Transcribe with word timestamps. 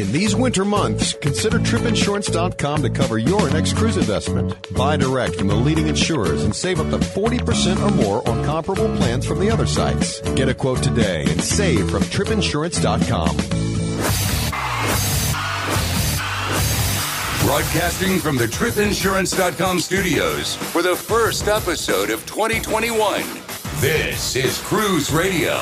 In 0.00 0.10
these 0.12 0.34
winter 0.34 0.64
months, 0.64 1.12
consider 1.12 1.58
tripinsurance.com 1.58 2.82
to 2.82 2.88
cover 2.88 3.18
your 3.18 3.50
next 3.50 3.76
cruise 3.76 3.98
investment. 3.98 4.56
Buy 4.72 4.96
direct 4.96 5.36
from 5.36 5.48
the 5.48 5.54
leading 5.54 5.88
insurers 5.88 6.42
and 6.42 6.56
save 6.56 6.80
up 6.80 6.88
to 6.88 6.96
40% 6.96 7.86
or 7.86 7.94
more 7.94 8.26
on 8.26 8.42
comparable 8.42 8.96
plans 8.96 9.26
from 9.26 9.40
the 9.40 9.50
other 9.50 9.66
sites. 9.66 10.22
Get 10.36 10.48
a 10.48 10.54
quote 10.54 10.82
today 10.82 11.26
and 11.28 11.38
save 11.38 11.90
from 11.90 12.02
tripinsurance.com. 12.04 13.36
Broadcasting 17.46 18.20
from 18.20 18.38
the 18.38 18.46
tripinsurance.com 18.46 19.80
studios 19.80 20.54
for 20.54 20.80
the 20.80 20.96
first 20.96 21.46
episode 21.46 22.08
of 22.08 22.24
2021. 22.24 23.22
This 23.82 24.34
is 24.34 24.56
Cruise 24.62 25.12
Radio. 25.12 25.60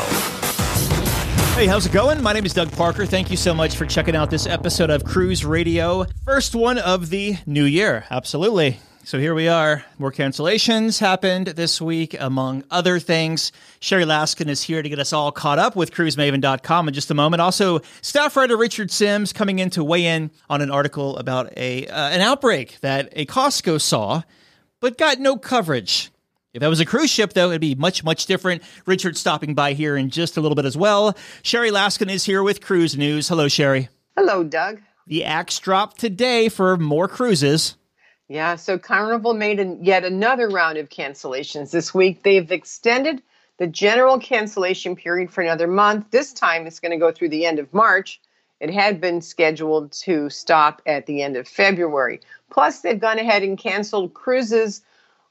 Hey, 1.59 1.67
how's 1.67 1.87
it 1.87 1.93
going? 1.93 2.23
My 2.23 2.33
name 2.33 2.47
is 2.47 2.55
Doug 2.55 2.71
Parker. 2.71 3.05
Thank 3.05 3.33
you 3.33 3.37
so 3.37 3.53
much 3.53 3.75
for 3.75 3.85
checking 3.85 4.15
out 4.15 4.31
this 4.31 4.47
episode 4.47 4.91
of 4.91 5.03
Cruise 5.03 5.45
Radio. 5.45 6.07
First 6.25 6.55
one 6.55 6.79
of 6.79 7.11
the 7.11 7.37
new 7.47 7.65
year. 7.65 8.05
Absolutely. 8.13 8.79
So 9.03 9.19
here 9.19 9.35
we 9.35 9.49
are. 9.49 9.85
More 9.99 10.13
cancellations 10.13 11.01
happened 11.01 11.49
this 11.49 11.81
week, 11.81 12.15
among 12.17 12.63
other 12.71 13.01
things. 13.01 13.51
Sherry 13.81 14.05
Laskin 14.05 14.47
is 14.47 14.63
here 14.63 14.85
to 14.85 14.89
get 14.89 15.01
us 15.01 15.13
all 15.13 15.33
caught 15.33 15.59
up 15.59 15.75
with 15.75 15.91
cruisemaven.com 15.91 16.87
in 16.87 16.95
just 16.95 17.11
a 17.11 17.15
moment. 17.15 17.41
Also, 17.41 17.81
staff 18.03 18.37
writer 18.37 18.57
Richard 18.57 18.93
Sims 18.93 19.33
coming 19.33 19.59
in 19.59 19.69
to 19.71 19.83
weigh 19.83 20.07
in 20.07 20.31
on 20.49 20.63
an 20.63 20.71
article 20.71 21.17
about 21.17 21.53
a 21.57 21.89
uh, 21.89 22.09
an 22.11 22.21
outbreak 22.21 22.79
that 22.83 23.09
a 23.17 23.27
Costco 23.27 23.81
saw, 23.81 24.23
but 24.79 24.97
got 24.97 25.19
no 25.19 25.37
coverage. 25.37 26.13
If 26.59 26.63
that 26.63 26.71
was 26.71 26.81
a 26.81 26.85
cruise 26.85 27.09
ship, 27.09 27.35
though, 27.35 27.51
it'd 27.51 27.61
be 27.61 27.77
much, 27.77 28.03
much 28.03 28.27
different. 28.27 28.65
Richard 28.85 29.17
stopping 29.17 29.55
by 29.55 29.75
here 29.75 29.97
in 29.97 30.11
just 30.11 30.37
a 30.37 30.41
little 30.41 30.57
bit 30.57 30.65
as 30.65 30.77
well. 30.77 31.17
Sherry 31.43 31.71
Laskin 31.71 32.11
is 32.11 32.25
here 32.25 32.43
with 32.43 32.61
Cruise 32.61 32.97
News. 32.97 33.29
Hello, 33.29 33.47
Sherry. 33.47 33.89
Hello, 34.17 34.43
Doug. 34.43 34.81
The 35.07 35.25
axe 35.25 35.61
dropped 35.61 36.01
today 36.01 36.49
for 36.49 36.77
more 36.77 37.07
cruises. 37.07 37.77
Yeah, 38.27 38.57
so 38.57 38.77
Carnival 38.77 39.35
made 39.35 39.61
an, 39.61 39.85
yet 39.85 40.03
another 40.03 40.49
round 40.49 40.79
of 40.79 40.89
cancellations 40.89 41.71
this 41.71 41.95
week. 41.95 42.25
They've 42.25 42.51
extended 42.51 43.23
the 43.59 43.69
general 43.69 44.19
cancellation 44.19 44.97
period 44.97 45.31
for 45.31 45.43
another 45.43 45.69
month. 45.69 46.07
This 46.11 46.33
time 46.33 46.67
it's 46.67 46.81
going 46.81 46.91
to 46.91 46.99
go 46.99 47.13
through 47.13 47.29
the 47.29 47.47
end 47.47 47.61
of 47.61 47.73
March. 47.73 48.21
It 48.59 48.71
had 48.71 49.01
been 49.01 49.21
scheduled 49.21 49.93
to 49.93 50.29
stop 50.29 50.83
at 50.87 51.07
the 51.07 51.23
end 51.23 51.37
of 51.37 51.47
February. 51.47 52.21
Plus, 52.51 52.81
they've 52.81 52.99
gone 52.99 53.21
ahead 53.21 53.45
and 53.45 53.57
canceled 53.57 54.13
cruises 54.13 54.83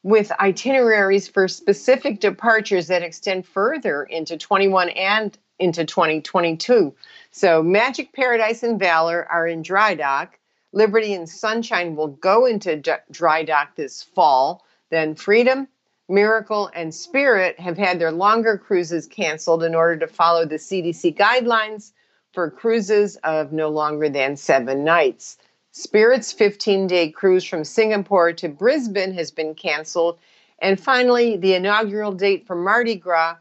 with 0.07 0.31
itineraries 0.39 1.27
for 1.27 1.49
specific 1.49 2.21
departures 2.21 2.87
that 2.87 3.03
extend 3.03 3.45
further 3.45 4.03
into 4.03 4.37
21 4.37 4.87
and 4.91 5.37
into 5.59 5.83
2022. 5.83 6.95
So 7.31 7.61
Magic 7.61 8.13
Paradise 8.13 8.63
and 8.63 8.79
Valor 8.79 9.27
are 9.29 9.45
in 9.45 9.61
dry 9.61 9.95
dock. 9.95 10.39
Liberty 10.71 11.13
and 11.13 11.27
Sunshine 11.27 11.97
will 11.97 12.07
go 12.07 12.45
into 12.45 12.81
dry 13.11 13.43
dock 13.43 13.75
this 13.75 14.01
fall. 14.01 14.63
Then 14.91 15.13
Freedom, 15.13 15.67
Miracle, 16.07 16.71
and 16.73 16.95
Spirit 16.95 17.59
have 17.59 17.77
had 17.77 17.99
their 17.99 18.13
longer 18.13 18.57
cruises 18.57 19.07
canceled 19.07 19.61
in 19.61 19.75
order 19.75 19.97
to 19.97 20.07
follow 20.07 20.45
the 20.45 20.55
CDC 20.55 21.17
guidelines 21.17 21.91
for 22.31 22.49
cruises 22.49 23.17
of 23.25 23.51
no 23.51 23.67
longer 23.67 24.07
than 24.07 24.37
seven 24.37 24.85
nights. 24.85 25.37
Spirit's 25.77 26.31
15 26.31 26.87
day 26.87 27.11
cruise 27.11 27.45
from 27.45 27.63
Singapore 27.63 28.33
to 28.33 28.49
Brisbane 28.49 29.13
has 29.13 29.29
been 29.29 29.53
canceled. 29.53 30.17
And 30.59 30.79
finally, 30.79 31.37
the 31.37 31.53
inaugural 31.53 32.13
date 32.13 32.47
for 32.47 32.55
Mardi 32.55 32.95
Gras 32.95 33.35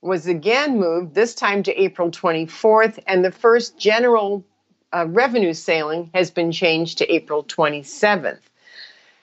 was 0.00 0.28
again 0.28 0.78
moved, 0.78 1.16
this 1.16 1.34
time 1.34 1.64
to 1.64 1.82
April 1.82 2.08
24th, 2.08 3.00
and 3.08 3.24
the 3.24 3.32
first 3.32 3.76
general 3.76 4.44
uh, 4.92 5.06
revenue 5.08 5.52
sailing 5.52 6.12
has 6.14 6.30
been 6.30 6.52
changed 6.52 6.96
to 6.98 7.12
April 7.12 7.42
27th. 7.42 8.38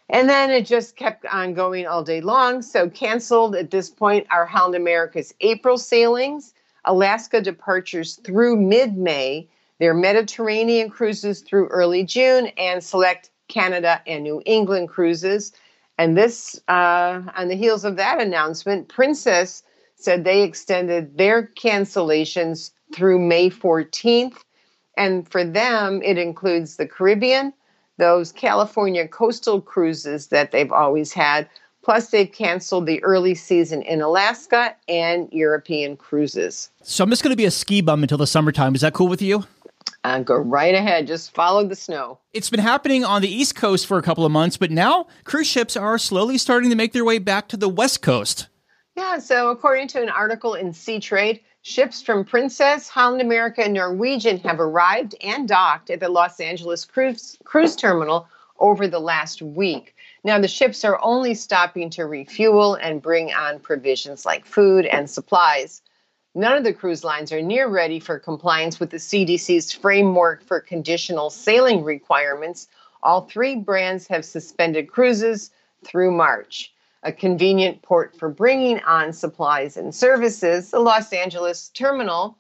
And 0.10 0.28
then 0.28 0.52
it 0.52 0.66
just 0.66 0.98
kept 0.98 1.26
on 1.26 1.54
going 1.54 1.88
all 1.88 2.04
day 2.04 2.20
long. 2.20 2.62
So, 2.62 2.90
canceled 2.90 3.56
at 3.56 3.72
this 3.72 3.90
point 3.90 4.28
are 4.30 4.46
Holland 4.46 4.76
America's 4.76 5.34
April 5.40 5.78
sailings, 5.78 6.54
Alaska 6.84 7.40
departures 7.42 8.20
through 8.26 8.58
mid 8.58 8.98
May, 8.98 9.48
their 9.80 9.94
Mediterranean 9.94 10.90
cruises 10.90 11.42
through 11.42 11.68
early 11.68 12.04
June 12.04 12.48
and 12.58 12.84
select 12.84 13.30
Canada 13.48 14.02
and 14.08 14.24
New 14.24 14.42
England 14.46 14.90
cruises. 14.90 15.52
And 15.98 16.18
this, 16.18 16.60
uh, 16.68 17.22
on 17.36 17.48
the 17.48 17.56
heels 17.56 17.84
of 17.86 17.96
that 17.98 18.22
announcement, 18.22 18.88
Princess 18.90 19.64
said 19.96 20.24
they 20.24 20.44
extended 20.44 21.18
their 21.18 21.52
cancellations 21.60 22.72
through 22.94 23.20
May 23.20 23.50
14th. 23.50 24.38
And 24.96 25.30
for 25.30 25.44
them, 25.44 26.02
it 26.04 26.18
includes 26.18 26.78
the 26.78 26.88
Caribbean, 26.88 27.54
those 27.98 28.32
California 28.32 29.08
coastal 29.08 29.62
cruises 29.62 30.28
that 30.28 30.52
they've 30.52 30.72
always 30.72 31.14
had, 31.14 31.50
plus 31.84 32.10
they've 32.10 32.32
canceled 32.32 32.86
the 32.86 33.04
early 33.04 33.34
season 33.34 33.82
in 33.84 34.02
Alaska 34.02 34.76
and 34.88 35.30
European 35.32 35.98
cruises. 35.98 36.70
So 36.84 37.04
I'm 37.04 37.10
just 37.10 37.24
going 37.24 37.32
to 37.32 37.38
be 37.38 37.46
a 37.46 37.52
ski 37.52 37.82
bum 37.82 38.04
until 38.04 38.18
the 38.18 38.28
summertime. 38.28 38.76
Is 38.76 38.82
that 38.82 38.94
cool 38.94 39.08
with 39.08 39.22
you? 39.22 39.46
Uh, 40.08 40.20
go 40.20 40.38
right 40.38 40.74
ahead. 40.74 41.06
Just 41.06 41.34
follow 41.34 41.68
the 41.68 41.76
snow. 41.76 42.18
It's 42.32 42.50
been 42.50 42.62
happening 42.62 43.04
on 43.04 43.22
the 43.22 43.28
East 43.28 43.56
Coast 43.56 43.86
for 43.86 43.98
a 43.98 44.02
couple 44.02 44.24
of 44.24 44.32
months, 44.32 44.56
but 44.56 44.72
now 44.72 45.08
cruise 45.26 45.48
ships 45.48 45.76
are 45.76 45.98
slowly 45.98 46.38
starting 46.38 46.70
to 46.70 46.78
make 46.78 46.94
their 46.94 47.04
way 47.04 47.20
back 47.20 47.50
to 47.50 47.58
the 47.58 47.68
West 47.68 48.02
Coast. 48.02 48.48
Yeah, 48.96 49.20
so 49.20 49.50
according 49.50 49.90
to 49.90 50.02
an 50.02 50.08
article 50.08 50.54
in 50.54 50.72
Sea 50.72 51.02
Trade, 51.02 51.42
ships 51.62 52.02
from 52.02 52.24
Princess, 52.24 52.88
Holland 52.88 53.22
America, 53.22 53.66
and 53.66 53.74
Norwegian 53.74 54.38
have 54.40 54.62
arrived 54.62 55.14
and 55.20 55.46
docked 55.46 55.90
at 55.90 56.00
the 56.00 56.08
Los 56.08 56.40
Angeles 56.40 56.86
cruise, 56.86 57.38
cruise 57.44 57.76
terminal 57.76 58.30
over 58.60 58.88
the 58.88 59.00
last 59.00 59.42
week. 59.42 59.94
Now, 60.24 60.40
the 60.40 60.48
ships 60.48 60.86
are 60.86 61.04
only 61.04 61.34
stopping 61.34 61.90
to 61.92 62.06
refuel 62.06 62.76
and 62.76 63.02
bring 63.02 63.34
on 63.34 63.60
provisions 63.60 64.26
like 64.26 64.46
food 64.46 64.86
and 64.86 65.10
supplies. 65.10 65.82
None 66.38 66.56
of 66.56 66.64
the 66.64 66.72
cruise 66.72 67.04
lines 67.04 67.32
are 67.32 67.42
near 67.42 67.68
ready 67.68 68.00
for 68.00 68.20
compliance 68.20 68.80
with 68.80 68.92
the 68.92 68.98
CDC's 68.98 69.74
framework 69.74 70.44
for 70.44 70.60
conditional 70.60 71.32
sailing 71.32 71.84
requirements. 71.84 72.68
All 73.02 73.22
three 73.22 73.56
brands 73.56 74.06
have 74.10 74.24
suspended 74.24 74.88
cruises 74.88 75.50
through 75.84 76.12
March. 76.12 76.72
A 77.02 77.12
convenient 77.12 77.82
port 77.82 78.16
for 78.20 78.30
bringing 78.30 78.80
on 78.82 79.14
supplies 79.14 79.78
and 79.78 79.96
services, 79.96 80.70
the 80.70 80.80
Los 80.80 81.12
Angeles 81.12 81.70
terminal, 81.70 82.38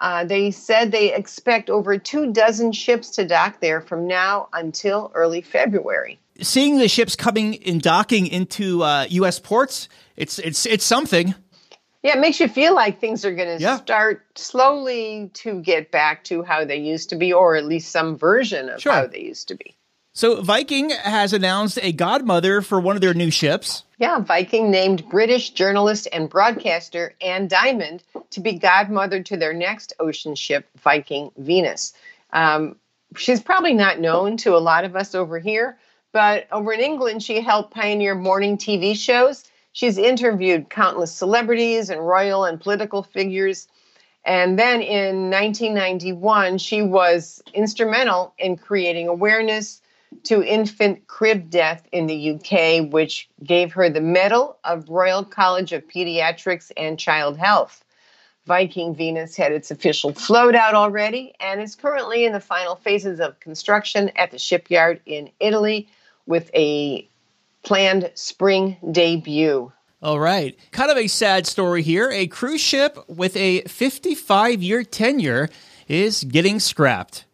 uh, 0.00 0.24
they 0.24 0.50
said 0.50 0.90
they 0.90 1.14
expect 1.14 1.70
over 1.70 1.98
two 1.98 2.32
dozen 2.32 2.72
ships 2.72 3.10
to 3.10 3.24
dock 3.24 3.60
there 3.60 3.80
from 3.80 4.08
now 4.08 4.48
until 4.52 5.12
early 5.14 5.40
February. 5.40 6.18
Seeing 6.40 6.78
the 6.78 6.88
ships 6.88 7.14
coming 7.14 7.62
and 7.62 7.80
docking 7.80 8.26
into 8.26 8.82
uh, 8.82 9.06
U.S. 9.10 9.38
ports, 9.38 9.88
it's 10.16 10.40
it's 10.40 10.66
it's 10.66 10.84
something. 10.84 11.36
Yeah, 12.02 12.16
it 12.16 12.20
makes 12.20 12.40
you 12.40 12.48
feel 12.48 12.74
like 12.74 12.98
things 12.98 13.24
are 13.24 13.34
going 13.34 13.58
to 13.58 13.62
yeah. 13.62 13.76
start 13.76 14.26
slowly 14.34 15.30
to 15.34 15.60
get 15.60 15.90
back 15.90 16.24
to 16.24 16.42
how 16.42 16.64
they 16.64 16.78
used 16.78 17.10
to 17.10 17.16
be, 17.16 17.32
or 17.32 17.56
at 17.56 17.66
least 17.66 17.92
some 17.92 18.16
version 18.16 18.70
of 18.70 18.80
sure. 18.80 18.92
how 18.92 19.06
they 19.06 19.20
used 19.20 19.48
to 19.48 19.54
be. 19.54 19.76
So, 20.12 20.42
Viking 20.42 20.90
has 20.90 21.32
announced 21.32 21.78
a 21.82 21.92
godmother 21.92 22.62
for 22.62 22.80
one 22.80 22.96
of 22.96 23.02
their 23.02 23.14
new 23.14 23.30
ships. 23.30 23.84
Yeah, 23.98 24.18
Viking 24.18 24.70
named 24.70 25.08
British 25.08 25.50
journalist 25.50 26.08
and 26.12 26.28
broadcaster 26.28 27.14
Anne 27.20 27.48
Diamond 27.48 28.02
to 28.30 28.40
be 28.40 28.54
godmother 28.54 29.22
to 29.22 29.36
their 29.36 29.52
next 29.52 29.92
ocean 30.00 30.34
ship, 30.34 30.66
Viking 30.78 31.30
Venus. 31.36 31.92
Um, 32.32 32.76
she's 33.16 33.40
probably 33.40 33.74
not 33.74 34.00
known 34.00 34.36
to 34.38 34.56
a 34.56 34.58
lot 34.58 34.84
of 34.84 34.96
us 34.96 35.14
over 35.14 35.38
here, 35.38 35.78
but 36.12 36.48
over 36.50 36.72
in 36.72 36.80
England, 36.80 37.22
she 37.22 37.40
helped 37.40 37.72
pioneer 37.72 38.14
morning 38.14 38.56
TV 38.56 38.96
shows 38.96 39.44
She's 39.72 39.98
interviewed 39.98 40.70
countless 40.70 41.12
celebrities 41.12 41.90
and 41.90 42.06
royal 42.06 42.44
and 42.44 42.60
political 42.60 43.02
figures. 43.02 43.68
And 44.24 44.58
then 44.58 44.82
in 44.82 45.30
1991, 45.30 46.58
she 46.58 46.82
was 46.82 47.42
instrumental 47.54 48.34
in 48.38 48.56
creating 48.56 49.08
awareness 49.08 49.80
to 50.24 50.42
infant 50.42 51.06
crib 51.06 51.50
death 51.50 51.86
in 51.92 52.06
the 52.06 52.32
UK, 52.32 52.92
which 52.92 53.28
gave 53.44 53.72
her 53.72 53.88
the 53.88 54.00
Medal 54.00 54.58
of 54.64 54.88
Royal 54.88 55.24
College 55.24 55.72
of 55.72 55.86
Pediatrics 55.86 56.72
and 56.76 56.98
Child 56.98 57.38
Health. 57.38 57.84
Viking 58.46 58.94
Venus 58.94 59.36
had 59.36 59.52
its 59.52 59.70
official 59.70 60.12
float 60.12 60.54
out 60.54 60.74
already 60.74 61.34
and 61.38 61.60
is 61.60 61.76
currently 61.76 62.24
in 62.24 62.32
the 62.32 62.40
final 62.40 62.74
phases 62.74 63.20
of 63.20 63.38
construction 63.38 64.10
at 64.16 64.32
the 64.32 64.38
shipyard 64.38 65.00
in 65.06 65.30
Italy 65.38 65.88
with 66.26 66.50
a 66.54 67.08
planned 67.62 68.10
spring 68.14 68.76
debut. 68.90 69.72
All 70.02 70.18
right. 70.18 70.58
Kind 70.70 70.90
of 70.90 70.96
a 70.96 71.08
sad 71.08 71.46
story 71.46 71.82
here. 71.82 72.10
A 72.10 72.26
cruise 72.26 72.60
ship 72.60 72.98
with 73.08 73.36
a 73.36 73.60
55 73.62 74.62
year 74.62 74.82
tenure 74.82 75.50
is 75.88 76.24
getting 76.24 76.58
scrapped. 76.58 77.24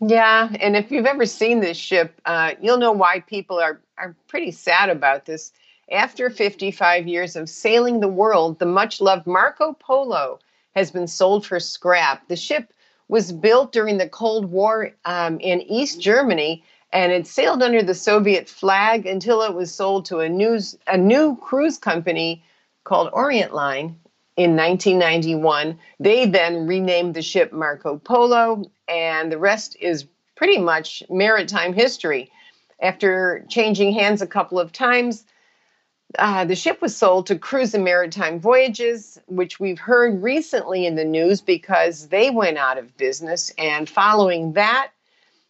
Yeah, 0.00 0.54
and 0.60 0.76
if 0.76 0.90
you've 0.90 1.06
ever 1.06 1.24
seen 1.24 1.60
this 1.60 1.76
ship, 1.76 2.20
uh, 2.26 2.52
you'll 2.60 2.76
know 2.78 2.92
why 2.92 3.20
people 3.20 3.58
are, 3.58 3.80
are 3.96 4.14
pretty 4.28 4.50
sad 4.50 4.90
about 4.90 5.24
this. 5.24 5.52
After 5.90 6.28
55 6.28 7.06
years 7.06 7.36
of 7.36 7.48
sailing 7.48 8.00
the 8.00 8.08
world, 8.08 8.58
the 8.58 8.66
much 8.66 9.00
loved 9.00 9.26
Marco 9.26 9.72
Polo 9.72 10.38
has 10.74 10.90
been 10.90 11.06
sold 11.06 11.46
for 11.46 11.60
scrap. 11.60 12.28
The 12.28 12.36
ship 12.36 12.72
was 13.08 13.32
built 13.32 13.72
during 13.72 13.98
the 13.98 14.08
Cold 14.08 14.46
War 14.50 14.90
um, 15.04 15.38
in 15.40 15.62
East 15.62 16.00
Germany, 16.00 16.62
and 16.96 17.12
it 17.12 17.26
sailed 17.26 17.62
under 17.62 17.82
the 17.82 17.94
Soviet 17.94 18.48
flag 18.48 19.04
until 19.04 19.42
it 19.42 19.52
was 19.52 19.70
sold 19.70 20.06
to 20.06 20.20
a, 20.20 20.30
news, 20.30 20.78
a 20.86 20.96
new 20.96 21.36
cruise 21.36 21.76
company 21.76 22.42
called 22.84 23.10
Orient 23.12 23.52
Line 23.52 23.98
in 24.38 24.56
1991. 24.56 25.78
They 26.00 26.24
then 26.24 26.66
renamed 26.66 27.12
the 27.12 27.20
ship 27.20 27.52
Marco 27.52 27.98
Polo, 27.98 28.64
and 28.88 29.30
the 29.30 29.36
rest 29.36 29.76
is 29.78 30.06
pretty 30.36 30.56
much 30.56 31.02
maritime 31.10 31.74
history. 31.74 32.30
After 32.80 33.44
changing 33.50 33.92
hands 33.92 34.22
a 34.22 34.26
couple 34.26 34.58
of 34.58 34.72
times, 34.72 35.26
uh, 36.18 36.46
the 36.46 36.56
ship 36.56 36.80
was 36.80 36.96
sold 36.96 37.26
to 37.26 37.38
Cruise 37.38 37.74
and 37.74 37.84
Maritime 37.84 38.40
Voyages, 38.40 39.20
which 39.26 39.60
we've 39.60 39.78
heard 39.78 40.22
recently 40.22 40.86
in 40.86 40.94
the 40.94 41.04
news 41.04 41.42
because 41.42 42.08
they 42.08 42.30
went 42.30 42.56
out 42.56 42.78
of 42.78 42.96
business. 42.96 43.52
And 43.58 43.86
following 43.86 44.54
that, 44.54 44.92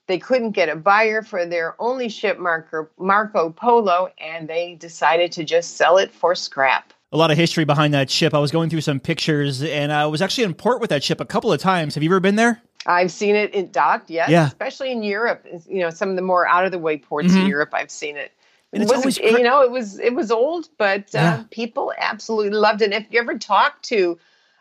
they 0.07 0.19
couldn't 0.19 0.53
get 0.53 0.69
a 0.69 0.77
buyer 0.77 1.23
for 1.23 1.45
their 1.47 1.75
only 1.81 2.09
ship, 2.09 2.39
Marco, 2.39 2.89
Marco 2.99 3.51
Polo, 3.51 4.11
and 4.19 4.49
they 4.49 4.75
decided 4.75 5.33
to 5.33 5.45
just 5.45 5.77
sell 5.77 5.99
it 5.99 6.13
for 6.13 6.35
scrap. 6.35 6.93
A 7.13 7.17
lot 7.17 7.31
of 7.31 7.37
history 7.37 7.65
behind 7.65 7.95
that 7.95 8.11
ship. 8.11 8.35
I 8.35 8.39
was 8.39 8.51
going 8.51 8.69
through 8.69 8.81
some 8.81 9.01
pictures, 9.01 9.63
and 9.63 9.93
I 9.93 10.07
was 10.07 10.23
actually 10.23 10.45
in 10.45 10.55
port 10.55 10.81
with 10.81 10.91
that 10.91 11.03
ship 11.03 11.21
a 11.21 11.25
couple 11.25 11.53
of 11.53 11.61
times. 11.61 11.95
Have 11.95 12.03
you 12.03 12.11
ever 12.11 12.21
been 12.21 12.37
there? 12.37 12.61
I've 12.87 13.11
seen 13.11 13.35
it 13.35 13.53
in 13.53 13.71
docked, 13.71 14.11
yes, 14.11 14.29
yeah. 14.31 14.47
especially 14.47 14.93
in 14.93 15.03
Europe. 15.03 15.45
You 15.69 15.81
know, 15.81 15.91
some 15.91 16.11
of 16.11 16.17
the 16.17 16.23
more 16.23 16.47
out 16.47 16.65
of 16.65 16.73
the 16.73 16.79
way 16.79 16.99
ports 16.99 17.29
mm-hmm. 17.29 17.43
in 17.43 17.47
Europe, 17.49 17.71
I've 17.73 17.91
seen 17.91 18.17
it. 18.17 18.33
And 18.73 18.83
it's 18.83 18.93
always 18.93 19.19
you 19.19 19.43
know 19.43 19.63
it 19.63 19.71
was 19.71 19.99
it 19.99 20.15
was 20.15 20.31
old, 20.31 20.69
but 20.77 21.15
uh, 21.15 21.45
people 21.51 21.93
absolutely 21.99 22.51
loved 22.51 22.83
it. 22.83 22.87
And 22.87 22.95
if 22.95 23.07
you 23.11 23.19
ever 23.19 23.39
talk 23.39 23.81
to 23.83 24.19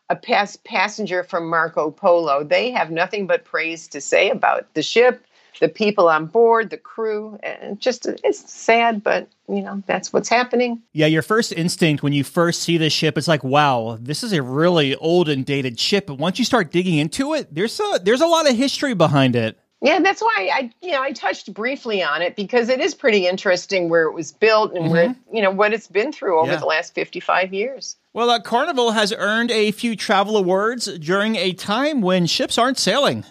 a 0.10 0.16
past 0.16 0.64
passenger 0.64 1.24
from 1.24 1.50
Marco 1.50 1.92
Polo, 1.92 2.44
they 2.44 2.72
have 2.72 2.92
nothing 2.92 3.28
but 3.28 3.44
praise 3.44 3.88
to 3.90 4.00
say 4.00 4.30
about 4.30 4.74
the 4.74 4.84
ship, 4.84 5.26
the 5.60 5.70
people 5.70 6.10
on 6.10 6.26
board, 6.26 6.70
the 6.70 6.78
crew. 6.78 7.40
And 7.44 7.80
just 7.80 8.08
it's 8.24 8.52
sad, 8.52 9.04
but 9.04 9.28
you 9.48 9.62
know 9.62 9.84
that's 9.88 10.12
what's 10.12 10.30
happening. 10.30 10.82
Yeah, 10.94 11.08
your 11.08 11.22
first 11.22 11.52
instinct 11.52 12.04
when 12.04 12.14
you 12.14 12.24
first 12.24 12.62
see 12.62 12.78
the 12.78 12.90
ship, 12.90 13.18
it's 13.18 13.28
like, 13.28 13.44
wow, 13.44 13.98
this 14.00 14.24
is 14.24 14.34
a 14.34 14.42
really 14.42 14.96
old 14.96 15.30
and 15.30 15.46
dated 15.46 15.80
ship. 15.80 16.08
But 16.08 16.18
once 16.18 16.40
you 16.40 16.46
start 16.46 16.72
digging 16.72 16.98
into 16.98 17.34
it, 17.34 17.54
there's 17.54 17.80
a 17.80 18.00
there's 18.04 18.22
a 18.22 18.28
lot 18.28 18.50
of 18.50 18.56
history 18.56 18.94
behind 18.94 19.36
it. 19.36 19.60
Yeah, 19.82 20.00
that's 20.00 20.22
why 20.22 20.50
I, 20.52 20.72
you 20.82 20.94
know, 20.94 21.02
I 21.04 21.12
touched 21.12 21.54
briefly 21.54 22.02
on 22.02 22.22
it 22.24 22.36
because 22.36 22.70
it 22.70 22.80
is 22.80 22.96
pretty 22.96 23.28
interesting 23.28 23.88
where 23.88 24.04
it 24.04 24.14
was 24.14 24.32
built 24.32 24.74
and 24.74 24.86
mm-hmm. 24.86 24.92
where, 24.92 25.16
you 25.32 25.44
know, 25.44 25.52
what 25.52 25.74
it's 25.74 25.88
been 25.88 26.12
through 26.12 26.40
over 26.40 26.54
yeah. 26.54 26.58
the 26.58 26.66
last 26.66 26.96
55 26.96 27.54
years. 27.54 27.96
Well, 28.12 28.30
uh, 28.30 28.40
Carnival 28.40 28.92
has 28.92 29.14
earned 29.16 29.52
a 29.52 29.72
few 29.72 29.96
travel 29.96 30.38
awards 30.38 30.86
during 30.98 31.36
a 31.36 31.54
time 31.54 32.02
when 32.02 32.26
ships 32.26 32.58
aren't 32.58 32.80
sailing. 32.80 33.26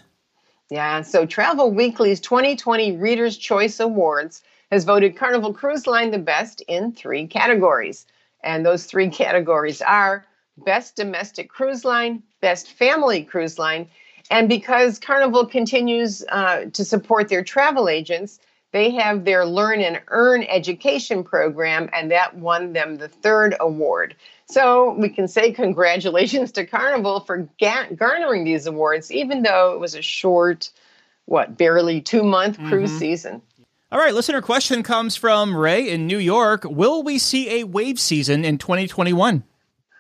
Yeah, 0.75 1.03
so 1.03 1.25
Travel 1.25 1.71
Weekly's 1.71 2.19
2020 2.19 2.97
Reader's 2.97 3.37
Choice 3.37 3.79
Awards 3.79 4.43
has 4.73 4.85
voted 4.85 5.17
Carnival 5.17 5.55
Cruise 5.55 5.87
Line 5.87 6.11
the 6.11 6.19
best 6.19 6.63
in 6.63 6.91
three 6.91 7.29
categories. 7.29 8.07
And 8.43 8.67
those 8.67 8.85
three 8.85 9.09
categories 9.09 9.81
are 9.81 10.27
Best 10.59 10.97
Domestic 10.97 11.49
Cruise 11.49 11.85
Line, 11.85 12.25
Best 12.41 12.73
Family 12.73 13.23
Cruise 13.23 13.57
Line, 13.57 13.89
and 14.33 14.49
because 14.49 14.99
Carnival 14.99 15.47
continues 15.47 16.25
uh, 16.31 16.65
to 16.73 16.85
support 16.85 17.29
their 17.29 17.45
travel 17.45 17.89
agents, 17.89 18.41
they 18.73 18.91
have 18.91 19.25
their 19.25 19.47
Learn 19.47 19.81
and 19.81 20.03
Earn 20.09 20.43
education 20.43 21.23
program, 21.23 21.89
and 21.93 22.11
that 22.11 22.35
won 22.35 22.73
them 22.73 22.97
the 22.97 23.07
third 23.07 23.55
award. 23.61 24.17
So 24.47 24.93
we 24.95 25.09
can 25.09 25.27
say 25.29 25.53
congratulations 25.53 26.53
to 26.53 26.67
Carnival 26.67 27.21
for 27.21 27.49
ga- 27.59 27.95
garnering 27.95 28.45
these 28.45 28.67
awards, 28.67 29.11
even 29.11 29.43
though 29.43 29.73
it 29.73 29.81
was 29.81 29.95
a 29.95 30.03
short, 30.03 30.71
what, 31.25 31.57
barely 31.57 32.01
two 32.01 32.23
month 32.23 32.59
cruise 32.59 32.91
mm-hmm. 32.91 32.99
season. 32.99 33.43
All 33.91 34.01
right, 34.01 34.15
listener 34.15 34.43
question 34.43 34.83
comes 34.83 35.15
from 35.15 35.57
Ray 35.57 35.89
in 35.89 36.07
New 36.07 36.19
York. 36.19 36.65
Will 36.65 37.03
we 37.03 37.19
see 37.19 37.61
a 37.61 37.65
wave 37.65 38.01
season 38.01 38.45
in 38.45 38.59
2021? 38.59 39.45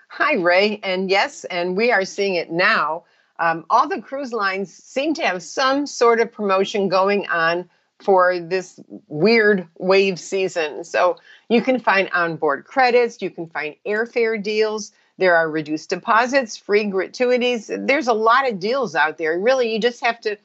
Hi, 0.08 0.34
Ray. 0.34 0.80
And 0.82 1.10
yes, 1.10 1.44
and 1.44 1.76
we 1.76 1.92
are 1.92 2.04
seeing 2.04 2.34
it 2.34 2.50
now. 2.50 3.04
Um, 3.38 3.64
all 3.70 3.88
the 3.88 4.00
cruise 4.00 4.32
lines 4.32 4.72
seem 4.72 5.14
to 5.14 5.22
have 5.22 5.42
some 5.42 5.86
sort 5.86 6.20
of 6.20 6.32
promotion 6.32 6.88
going 6.88 7.26
on 7.28 7.68
for 8.00 8.38
this 8.38 8.80
weird 9.08 9.66
wave 9.78 10.18
season. 10.18 10.84
So 10.84 11.16
you 11.48 11.62
can 11.62 11.78
find 11.78 12.08
onboard 12.12 12.64
credits, 12.64 13.20
you 13.22 13.30
can 13.30 13.46
find 13.48 13.74
airfare 13.86 14.42
deals. 14.42 14.92
There 15.18 15.36
are 15.36 15.48
reduced 15.48 15.90
deposits, 15.90 16.56
free 16.56 16.84
gratuities. 16.84 17.70
There's 17.72 18.08
a 18.08 18.12
lot 18.12 18.48
of 18.48 18.58
deals 18.58 18.94
out 18.94 19.18
there. 19.18 19.38
Really, 19.38 19.72
you 19.72 19.80
just 19.80 20.04
have 20.04 20.20
to 20.22 20.36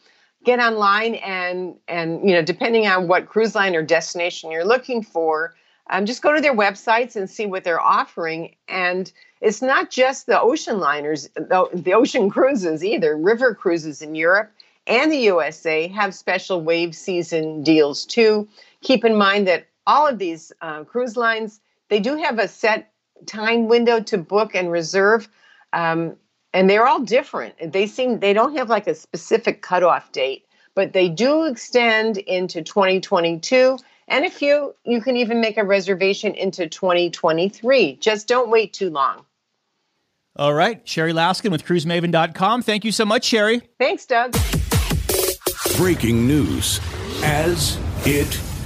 get 0.44 0.60
online 0.60 1.16
and 1.16 1.76
and 1.88 2.28
you 2.28 2.36
know, 2.36 2.42
depending 2.42 2.88
on 2.88 3.08
what 3.08 3.28
cruise 3.28 3.56
line 3.56 3.76
or 3.76 3.82
destination 3.82 4.52
you're 4.52 4.66
looking 4.66 5.04
for, 5.04 5.56
um, 5.90 6.06
just 6.06 6.22
go 6.22 6.34
to 6.34 6.42
their 6.42 6.56
websites 6.56 7.16
and 7.16 7.30
see 7.30 7.46
what 7.46 7.64
they're 7.64 7.82
offering. 7.82 8.56
And 8.68 9.12
it's 9.42 9.62
not 9.62 9.90
just 9.90 10.28
the 10.28 10.40
ocean 10.40 10.80
liners, 10.80 11.30
the, 11.36 11.68
the 11.74 11.94
ocean 11.94 12.30
cruises 12.30 12.84
either. 12.84 13.18
River 13.18 13.56
cruises 13.56 14.02
in 14.02 14.16
Europe 14.16 14.52
and 14.90 15.12
the 15.12 15.18
USA 15.18 15.88
have 15.88 16.14
special 16.14 16.62
wave 16.62 16.96
season 16.96 17.64
deals 17.64 18.06
too. 18.06 18.48
Keep 18.82 19.06
in 19.06 19.16
mind 19.16 19.48
that 19.48 19.68
all 19.90 20.06
of 20.06 20.20
these 20.20 20.52
uh, 20.62 20.84
cruise 20.84 21.18
lines 21.18 21.60
they 21.90 22.00
do 22.00 22.16
have 22.18 22.38
a 22.38 22.48
set 22.48 22.92
time 23.26 23.68
window 23.68 24.00
to 24.00 24.18
book 24.18 24.54
and 24.54 24.72
reserve, 24.72 25.28
um, 25.74 26.16
and 26.54 26.70
they're 26.70 26.88
all 26.88 27.00
different. 27.00 27.56
They 27.74 27.88
seem 27.88 28.20
they 28.20 28.34
don't 28.34 28.56
have 28.56 28.70
like 28.70 28.86
a 28.86 28.94
specific 28.94 29.64
cutoff 29.64 30.12
date, 30.12 30.46
but 30.76 30.94
they 30.94 31.10
do 31.10 31.46
extend 31.46 32.18
into 32.18 32.62
2022 32.62 33.78
and 34.08 34.26
if 34.26 34.42
you 34.42 34.76
you 34.86 35.02
can 35.02 35.16
even 35.18 35.42
make 35.42 35.58
a 35.58 35.64
reservation 35.64 36.34
into 36.36 36.68
2023. 36.68 37.96
Just 37.96 38.28
don't 38.28 38.50
wait 38.50 38.74
too 38.74 38.90
long. 38.90 39.26
All 40.36 40.54
right. 40.54 40.88
Sherry 40.88 41.12
Laskin 41.12 41.52
with 41.52 41.66
cruisemaven.com. 41.66 42.62
Thank 42.62 42.86
you 42.86 42.92
so 42.92 43.06
much, 43.06 43.26
Sherry. 43.26 43.62
Thanks, 43.78 44.06
Doug. 44.06 44.36
Breaking 45.76 46.28
news 46.28 46.80
as 47.24 47.78
it 48.06 48.49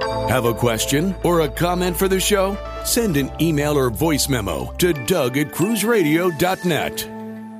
Have 0.00 0.44
a 0.44 0.54
question 0.54 1.14
or 1.24 1.40
a 1.40 1.48
comment 1.48 1.96
for 1.96 2.08
the 2.08 2.20
show? 2.20 2.56
Send 2.84 3.16
an 3.16 3.30
email 3.40 3.76
or 3.76 3.90
voice 3.90 4.28
memo 4.28 4.72
to 4.78 4.92
Doug 4.92 5.38
at 5.38 5.52
cruiseradio.net. 5.52 7.08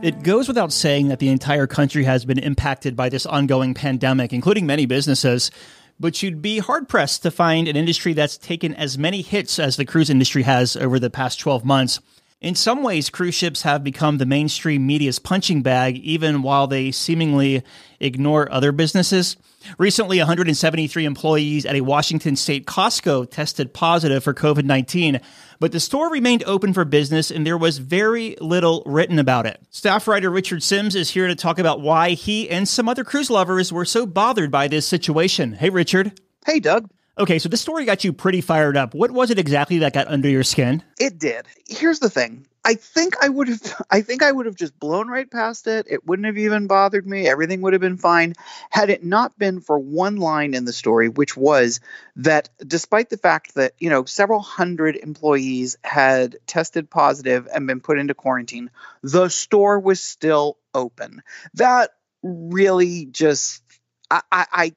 It 0.01 0.23
goes 0.23 0.47
without 0.47 0.73
saying 0.73 1.09
that 1.09 1.19
the 1.19 1.29
entire 1.29 1.67
country 1.67 2.05
has 2.05 2.25
been 2.25 2.39
impacted 2.39 2.95
by 2.95 3.09
this 3.09 3.27
ongoing 3.27 3.75
pandemic, 3.75 4.33
including 4.33 4.65
many 4.67 4.87
businesses. 4.87 5.51
But 5.99 6.23
you'd 6.23 6.41
be 6.41 6.61
hard 6.61 6.89
pressed 6.89 7.23
to 7.25 7.33
find 7.33 7.67
an 7.67 7.75
industry 7.75 8.13
that's 8.13 8.39
taken 8.39 8.75
as 8.75 8.97
many 8.97 9.23
hits 9.23 9.59
as 9.59 9.77
the 9.77 9.85
cruise 9.85 10.11
industry 10.11 10.45
has 10.45 10.77
over 10.77 11.01
the 11.01 11.11
past 11.11 11.41
12 11.41 11.65
months. 11.65 11.99
In 12.41 12.55
some 12.55 12.85
ways, 12.85 13.11
cruise 13.11 13.35
ships 13.35 13.63
have 13.63 13.83
become 13.83 14.19
the 14.19 14.27
mainstream 14.27 14.87
media's 14.87 15.19
punching 15.19 15.63
bag, 15.63 15.97
even 15.97 16.43
while 16.43 16.69
they 16.69 16.93
seemingly 16.93 17.65
ignore 17.99 18.51
other 18.53 18.71
businesses. 18.71 19.37
Recently, 19.77 20.19
173 20.19 21.05
employees 21.05 21.67
at 21.67 21.75
a 21.75 21.81
Washington 21.81 22.37
state 22.37 22.65
Costco 22.65 23.29
tested 23.29 23.75
positive 23.75 24.23
for 24.23 24.33
COVID 24.35 24.65
19, 24.65 25.21
but 25.59 25.73
the 25.73 25.81
store 25.81 26.13
remained 26.13 26.45
open 26.45 26.73
for 26.73 26.85
business 26.85 27.33
and 27.33 27.45
there 27.45 27.59
was 27.59 27.79
very 27.79 28.37
little 28.41 28.85
written 28.87 29.19
about 29.19 29.45
it. 29.47 29.61
Staff 29.71 30.07
writer 30.07 30.31
Richard 30.31 30.63
Sims 30.63 30.95
is 30.95 31.11
here 31.11 31.27
to 31.27 31.35
talk 31.35 31.59
about 31.59 31.81
why 31.81 32.11
he 32.11 32.49
and 32.49 32.69
some 32.69 32.89
other 32.89 33.03
cruise 33.03 33.31
lovers 33.31 33.73
were 33.73 33.85
so 33.85 34.07
bothered 34.07 34.53
by 34.53 34.69
this 34.69 34.87
situation. 34.87 35.55
Hey, 35.55 35.71
Richard. 35.71 36.21
Hey, 36.47 36.61
Doug. 36.61 36.89
Okay, 37.19 37.41
so 37.41 37.49
this 37.49 37.61
story 37.61 37.85
got 37.85 38.05
you 38.05 38.13
pretty 38.13 38.41
fired 38.41 38.77
up. 38.77 38.95
What 38.95 39.11
was 39.11 39.31
it 39.31 39.41
exactly 39.41 39.79
that 39.79 39.93
got 39.93 40.07
under 40.07 40.29
your 40.29 40.45
skin? 40.45 40.85
It 41.01 41.19
did. 41.19 41.47
Here's 41.67 41.99
the 41.99 42.09
thing. 42.09 42.47
I 42.65 42.75
think 42.75 43.15
I 43.21 43.29
would 43.29 43.49
have 43.49 43.83
I 43.91 44.03
think 44.03 44.23
I 44.23 44.31
would 44.31 44.47
have 44.47 44.55
just 44.55 44.79
blown 44.79 45.09
right 45.09 45.29
past 45.29 45.67
it. 45.67 45.87
It 45.91 46.07
wouldn't 46.07 46.27
have 46.27 46.39
even 46.39 46.69
bothered 46.69 47.07
me. 47.07 47.27
Everything 47.27 47.61
would 47.63 47.73
have 47.73 47.83
been 47.83 47.97
fine 47.97 48.35
had 48.71 48.91
it 48.91 49.03
not 49.03 49.37
been 49.37 49.61
for 49.61 49.79
one 49.79 50.19
line 50.19 50.55
in 50.55 50.65
the 50.65 50.73
story 50.73 51.09
which 51.09 51.37
was 51.37 51.81
that 52.17 52.51
despite 52.65 53.11
the 53.11 53.17
fact 53.17 53.55
that, 53.57 53.73
you 53.81 53.91
know, 53.91 54.05
several 54.05 54.41
hundred 54.41 54.95
employees 54.95 55.77
had 55.83 56.37
tested 56.47 56.89
positive 56.89 57.49
and 57.53 57.67
been 57.67 57.81
put 57.81 57.99
into 57.99 58.15
quarantine, 58.15 58.71
the 59.03 59.29
store 59.29 59.81
was 59.81 60.01
still 60.01 60.57
open. 60.73 61.23
That 61.55 61.91
really 62.23 63.07
just 63.07 63.63
I, 64.11 64.23
I, 64.31 64.73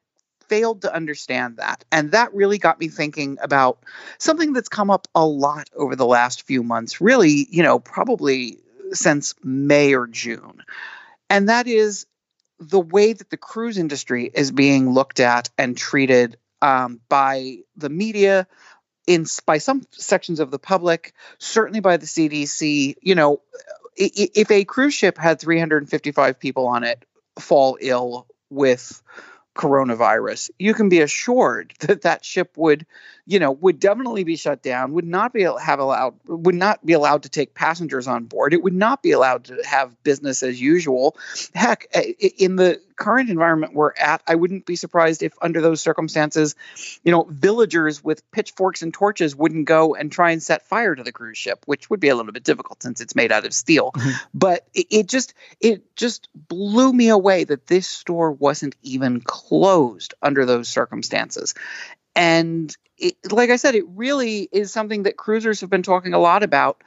failed 0.52 0.82
to 0.82 0.94
understand 0.94 1.56
that. 1.56 1.86
And 1.94 2.12
that 2.12 2.34
really 2.34 2.58
got 2.58 2.78
me 2.78 2.90
thinking 2.90 3.38
about 3.42 3.80
something 4.18 4.52
that's 4.52 4.68
come 4.68 4.90
up 4.90 5.08
a 5.16 5.26
lot 5.26 5.70
over 5.74 5.96
the 5.96 6.06
last 6.06 6.46
few 6.46 6.62
months, 6.62 7.00
really, 7.00 7.48
you 7.50 7.64
know, 7.64 7.80
probably 7.80 8.58
since 8.92 9.34
May 9.42 9.94
or 9.94 10.08
June. 10.08 10.62
And 11.30 11.48
that 11.48 11.68
is 11.68 12.06
the 12.60 12.82
way 12.82 13.14
that 13.14 13.30
the 13.30 13.38
cruise 13.38 13.78
industry 13.78 14.30
is 14.34 14.52
being 14.52 14.94
looked 14.94 15.22
at 15.22 15.50
and 15.58 15.78
treated 15.78 16.36
um, 16.62 17.00
by 17.08 17.60
the 17.78 17.90
media, 17.90 18.46
in 19.08 19.26
by 19.46 19.58
some 19.58 19.88
sections 19.92 20.42
of 20.42 20.52
the 20.52 20.60
public, 20.60 21.14
certainly 21.38 21.80
by 21.80 21.96
the 21.96 22.06
CDC. 22.06 22.96
You 23.02 23.16
know, 23.16 23.42
if 23.96 24.52
a 24.52 24.66
cruise 24.66 24.94
ship 24.94 25.18
had 25.18 25.40
355 25.40 26.38
people 26.38 26.68
on 26.68 26.84
it 26.84 27.06
fall 27.40 27.78
ill 27.80 28.28
with 28.50 29.02
coronavirus, 29.56 30.52
you 30.60 30.74
can 30.74 30.90
be 30.90 31.02
assured 31.02 31.74
that 31.82 32.04
that 32.04 32.26
ship 32.26 32.58
would, 32.58 32.86
you 33.32 33.40
know, 33.40 33.54
would 33.54 33.80
definitely 33.80 34.26
be 34.26 34.36
shut 34.36 34.62
down. 34.62 34.92
Would 34.92 35.08
not 35.08 35.32
be 35.32 35.44
have 35.44 35.80
allowed. 35.80 36.16
Would 36.28 36.56
not 36.56 36.86
be 36.86 36.92
allowed 36.92 37.24
to 37.24 37.30
take 37.30 37.54
passengers 37.54 38.06
on 38.06 38.26
board. 38.26 38.54
It 38.54 38.62
would 38.62 38.74
not 38.74 39.02
be 39.02 39.12
allowed 39.12 39.46
to 39.46 39.62
have 39.66 40.04
business 40.04 40.44
as 40.44 40.60
usual. 40.60 41.16
Heck, 41.56 41.86
in 41.94 42.58
the 42.58 42.82
current 42.98 43.30
environment 43.30 43.74
we're 43.74 43.94
at, 43.98 44.22
I 44.28 44.36
wouldn't 44.36 44.66
be 44.66 44.76
surprised 44.76 45.24
if 45.24 45.34
under 45.42 45.62
those 45.62 45.80
circumstances, 45.82 46.56
you 47.06 47.12
know, 47.14 47.26
villagers 47.30 48.04
with 48.04 48.30
pitchforks 48.32 48.82
and 48.82 48.94
torches 48.94 49.34
wouldn't 49.34 49.66
go 49.66 49.96
and 49.96 50.12
try 50.12 50.32
and 50.32 50.44
set 50.44 50.68
fire 50.68 50.94
to 50.94 51.02
the 51.02 51.14
cruise 51.14 51.38
ship, 51.38 51.64
which 51.66 51.90
would 51.90 52.02
be 52.02 52.10
a 52.10 52.16
little 52.18 52.34
bit 52.34 52.44
difficult 52.44 52.84
since 52.84 53.00
it's 53.00 53.16
made 53.16 53.32
out 53.32 53.46
of 53.46 53.54
steel. 53.54 53.94
Mm-hmm. 53.94 54.10
But 54.34 54.68
it, 54.74 54.88
it 54.90 55.08
just 55.08 55.34
it 55.62 55.96
just 55.96 56.28
blew 56.36 56.92
me 56.92 57.08
away 57.08 57.46
that 57.46 57.66
this 57.66 57.88
store 57.88 58.34
wasn't 58.34 58.76
even 58.84 59.22
closed 59.22 60.16
under 60.22 60.46
those 60.46 60.68
circumstances. 60.68 61.54
And 62.22 62.78
it, 63.00 63.16
like 63.32 63.50
I 63.50 63.56
said, 63.56 63.74
it 63.74 63.86
really 63.88 64.48
is 64.52 64.72
something 64.72 65.04
that 65.04 65.18
cruisers 65.18 65.62
have 65.62 65.72
been 65.72 65.82
talking 65.82 66.14
a 66.14 66.20
lot 66.20 66.44
about 66.44 66.84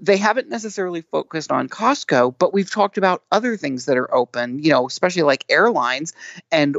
they 0.00 0.16
haven't 0.16 0.48
necessarily 0.48 1.02
focused 1.02 1.50
on 1.50 1.68
Costco, 1.68 2.38
but 2.38 2.54
we've 2.54 2.70
talked 2.70 2.96
about 2.96 3.24
other 3.32 3.56
things 3.56 3.86
that 3.86 3.96
are 3.96 4.14
open, 4.14 4.60
you 4.60 4.70
know, 4.70 4.86
especially 4.86 5.22
like 5.22 5.44
airlines 5.48 6.12
and 6.52 6.76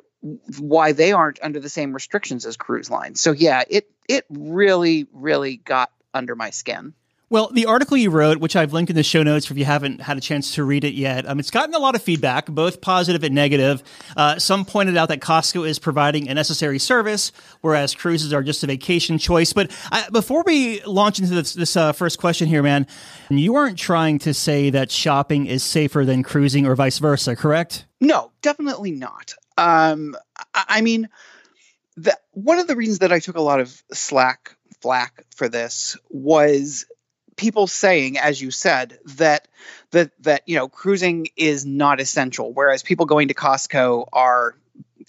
why 0.60 0.94
they 0.94 1.12
aren't 1.12 1.39
under 1.44 1.60
the 1.60 1.68
same 1.68 1.91
restrictions 1.91 2.46
as 2.46 2.56
cruise 2.56 2.89
lines. 2.89 3.20
So 3.20 3.34
yeah, 3.34 3.63
it 3.70 3.91
it 4.08 4.24
really 4.29 5.06
really 5.12 5.58
got 5.58 5.91
under 6.13 6.38
my 6.38 6.51
skin. 6.51 6.94
Well, 7.32 7.52
the 7.54 7.68
article 7.68 7.96
you 7.96 8.10
wrote, 8.10 8.40
which 8.40 8.56
I've 8.56 8.74
linked 8.74 8.90
in 8.90 8.96
the 8.96 9.04
show 9.04 9.22
notes 9.22 9.52
if 9.52 9.58
you 9.58 9.66
haven't 9.66 10.02
had 10.02 10.18
a 10.18 10.22
chance 10.22 10.56
to 10.56 10.64
read 10.64 10.84
it 10.84 10.96
yet, 10.96 11.28
um, 11.28 11.40
it's 11.40 11.52
gotten 11.52 11.76
a 11.76 11.80
lot 11.80 11.94
of 11.94 12.02
feedback, 12.02 12.48
both 12.48 12.82
positive 12.82 13.24
and 13.24 13.36
negative. 13.36 13.84
Uh, 14.18 14.40
some 14.40 14.66
pointed 14.66 14.98
out 14.98 15.10
that 15.10 15.20
Costco 15.20 15.68
is 15.68 15.78
providing 15.78 16.28
a 16.28 16.34
necessary 16.34 16.80
service, 16.80 17.32
whereas 17.62 17.94
cruises 17.94 18.34
are 18.34 18.42
just 18.42 18.64
a 18.64 18.68
vacation 18.68 19.20
choice. 19.20 19.54
But 19.54 19.70
uh, 19.92 20.10
before 20.10 20.42
we 20.44 20.82
launch 20.86 21.20
into 21.20 21.36
this, 21.36 21.54
this 21.54 21.78
uh, 21.78 21.92
first 21.92 22.18
question 22.18 22.48
here, 22.48 22.64
man, 22.64 22.88
you 23.30 23.54
aren't 23.54 23.78
trying 23.78 24.18
to 24.20 24.34
say 24.34 24.72
that 24.72 24.90
shopping 24.90 25.46
is 25.46 25.62
safer 25.62 26.06
than 26.06 26.24
cruising 26.24 26.66
or 26.66 26.76
vice 26.76 26.98
versa, 26.98 27.36
correct? 27.36 27.86
No, 28.02 28.32
definitely 28.42 28.92
not. 28.92 29.36
Um, 29.56 30.16
I 30.56 30.82
mean, 30.82 31.10
the, 31.96 32.18
one 32.32 32.58
of 32.58 32.66
the 32.66 32.76
reasons 32.76 33.00
that 33.00 33.12
I 33.12 33.20
took 33.20 33.38
a 33.38 33.42
lot 33.42 33.60
of 33.60 33.84
slack 33.94 34.56
flack 34.82 35.26
for 35.36 35.48
this 35.48 35.98
was 36.10 36.86
people 37.39 37.67
saying, 37.67 38.17
as 38.17 38.41
you 38.41 38.51
said, 38.51 39.00
that 39.05 39.48
that 39.91 40.12
that 40.19 40.43
you 40.46 40.58
know 40.58 40.67
cruising 40.67 41.29
is 41.38 41.65
not 41.65 42.01
essential, 42.01 42.51
whereas 42.51 42.84
people 42.84 43.05
going 43.05 43.29
to 43.29 43.34
Costco 43.34 44.08
are 44.12 44.55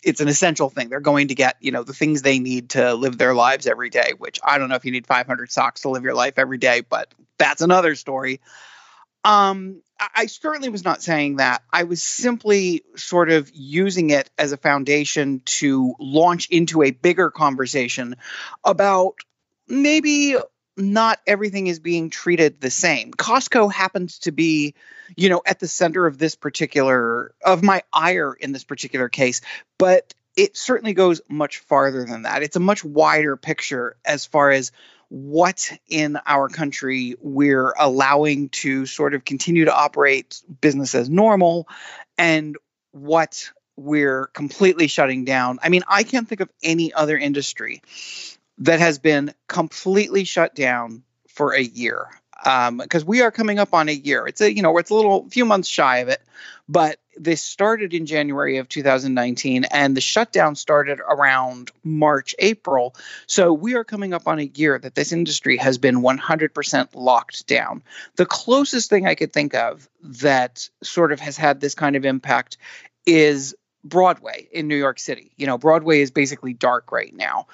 it's 0.04 0.20
an 0.20 0.28
essential 0.28 0.70
thing. 0.70 0.88
They're 0.88 1.00
going 1.00 1.28
to 1.28 1.34
get, 1.34 1.56
you 1.60 1.72
know, 1.72 1.82
the 1.82 1.92
things 1.92 2.22
they 2.22 2.38
need 2.38 2.70
to 2.70 2.94
live 2.94 3.18
their 3.18 3.34
lives 3.34 3.66
every 3.66 3.90
day, 3.90 4.12
which 4.16 4.40
I 4.42 4.56
don't 4.56 4.70
know 4.70 4.76
if 4.76 4.86
you 4.86 4.92
need 4.92 5.06
500 5.06 5.50
socks 5.50 5.82
to 5.82 5.90
live 5.90 6.04
your 6.04 6.14
life 6.14 6.34
every 6.38 6.56
day, 6.56 6.80
but 6.80 7.12
that's 7.36 7.60
another 7.60 7.94
story. 7.96 8.40
Um, 9.24 9.82
I 10.16 10.26
certainly 10.26 10.70
was 10.70 10.84
not 10.84 11.02
saying 11.02 11.36
that. 11.36 11.62
I 11.70 11.82
was 11.82 12.02
simply 12.02 12.84
sort 12.96 13.30
of 13.30 13.50
using 13.52 14.08
it 14.08 14.30
as 14.38 14.52
a 14.52 14.56
foundation 14.56 15.42
to 15.44 15.94
launch 16.00 16.48
into 16.48 16.82
a 16.82 16.92
bigger 16.92 17.30
conversation 17.30 18.16
about 18.64 19.16
maybe 19.68 20.36
not 20.80 21.20
everything 21.26 21.66
is 21.66 21.78
being 21.78 22.10
treated 22.10 22.60
the 22.60 22.70
same. 22.70 23.12
Costco 23.12 23.72
happens 23.72 24.18
to 24.20 24.32
be, 24.32 24.74
you 25.16 25.28
know, 25.28 25.42
at 25.46 25.60
the 25.60 25.68
center 25.68 26.06
of 26.06 26.18
this 26.18 26.34
particular 26.34 27.34
of 27.44 27.62
my 27.62 27.82
ire 27.92 28.32
in 28.32 28.52
this 28.52 28.64
particular 28.64 29.08
case, 29.08 29.40
but 29.78 30.14
it 30.36 30.56
certainly 30.56 30.92
goes 30.92 31.20
much 31.28 31.58
farther 31.58 32.04
than 32.04 32.22
that. 32.22 32.42
It's 32.42 32.56
a 32.56 32.60
much 32.60 32.84
wider 32.84 33.36
picture 33.36 33.96
as 34.04 34.24
far 34.24 34.50
as 34.50 34.72
what 35.08 35.72
in 35.88 36.18
our 36.24 36.48
country 36.48 37.16
we're 37.20 37.74
allowing 37.78 38.48
to 38.50 38.86
sort 38.86 39.14
of 39.14 39.24
continue 39.24 39.64
to 39.64 39.74
operate 39.74 40.40
business 40.60 40.94
as 40.94 41.10
normal 41.10 41.68
and 42.16 42.56
what 42.92 43.50
we're 43.76 44.26
completely 44.28 44.86
shutting 44.86 45.24
down. 45.24 45.58
I 45.62 45.68
mean, 45.68 45.82
I 45.88 46.04
can't 46.04 46.28
think 46.28 46.40
of 46.40 46.50
any 46.62 46.92
other 46.92 47.18
industry 47.18 47.82
that 48.60 48.80
has 48.80 48.98
been 48.98 49.34
completely 49.48 50.24
shut 50.24 50.54
down 50.54 51.02
for 51.28 51.54
a 51.54 51.62
year 51.62 52.08
because 52.42 53.02
um, 53.02 53.06
we 53.06 53.20
are 53.20 53.30
coming 53.30 53.58
up 53.58 53.74
on 53.74 53.88
a 53.88 53.92
year. 53.92 54.26
It's 54.26 54.40
a 54.40 54.54
you 54.54 54.62
know 54.62 54.76
it's 54.78 54.90
a 54.90 54.94
little 54.94 55.28
few 55.28 55.44
months 55.44 55.68
shy 55.68 55.98
of 55.98 56.08
it, 56.08 56.22
but 56.68 56.98
this 57.16 57.42
started 57.42 57.92
in 57.92 58.06
January 58.06 58.56
of 58.56 58.68
2019, 58.68 59.64
and 59.64 59.94
the 59.94 60.00
shutdown 60.00 60.54
started 60.54 61.00
around 61.00 61.70
March 61.84 62.34
April. 62.38 62.94
So 63.26 63.52
we 63.52 63.74
are 63.74 63.84
coming 63.84 64.14
up 64.14 64.26
on 64.26 64.38
a 64.38 64.50
year 64.54 64.78
that 64.78 64.94
this 64.94 65.12
industry 65.12 65.58
has 65.58 65.76
been 65.76 65.96
100% 65.96 66.88
locked 66.94 67.46
down. 67.46 67.82
The 68.16 68.24
closest 68.24 68.88
thing 68.88 69.06
I 69.06 69.14
could 69.16 69.34
think 69.34 69.54
of 69.54 69.86
that 70.02 70.66
sort 70.82 71.12
of 71.12 71.20
has 71.20 71.36
had 71.36 71.60
this 71.60 71.74
kind 71.74 71.94
of 71.94 72.06
impact 72.06 72.56
is 73.04 73.54
Broadway 73.84 74.48
in 74.52 74.68
New 74.68 74.76
York 74.76 74.98
City. 74.98 75.32
You 75.36 75.46
know, 75.46 75.58
Broadway 75.58 76.00
is 76.00 76.10
basically 76.10 76.52
dark 76.52 76.92
right 76.92 77.14
now. 77.14 77.46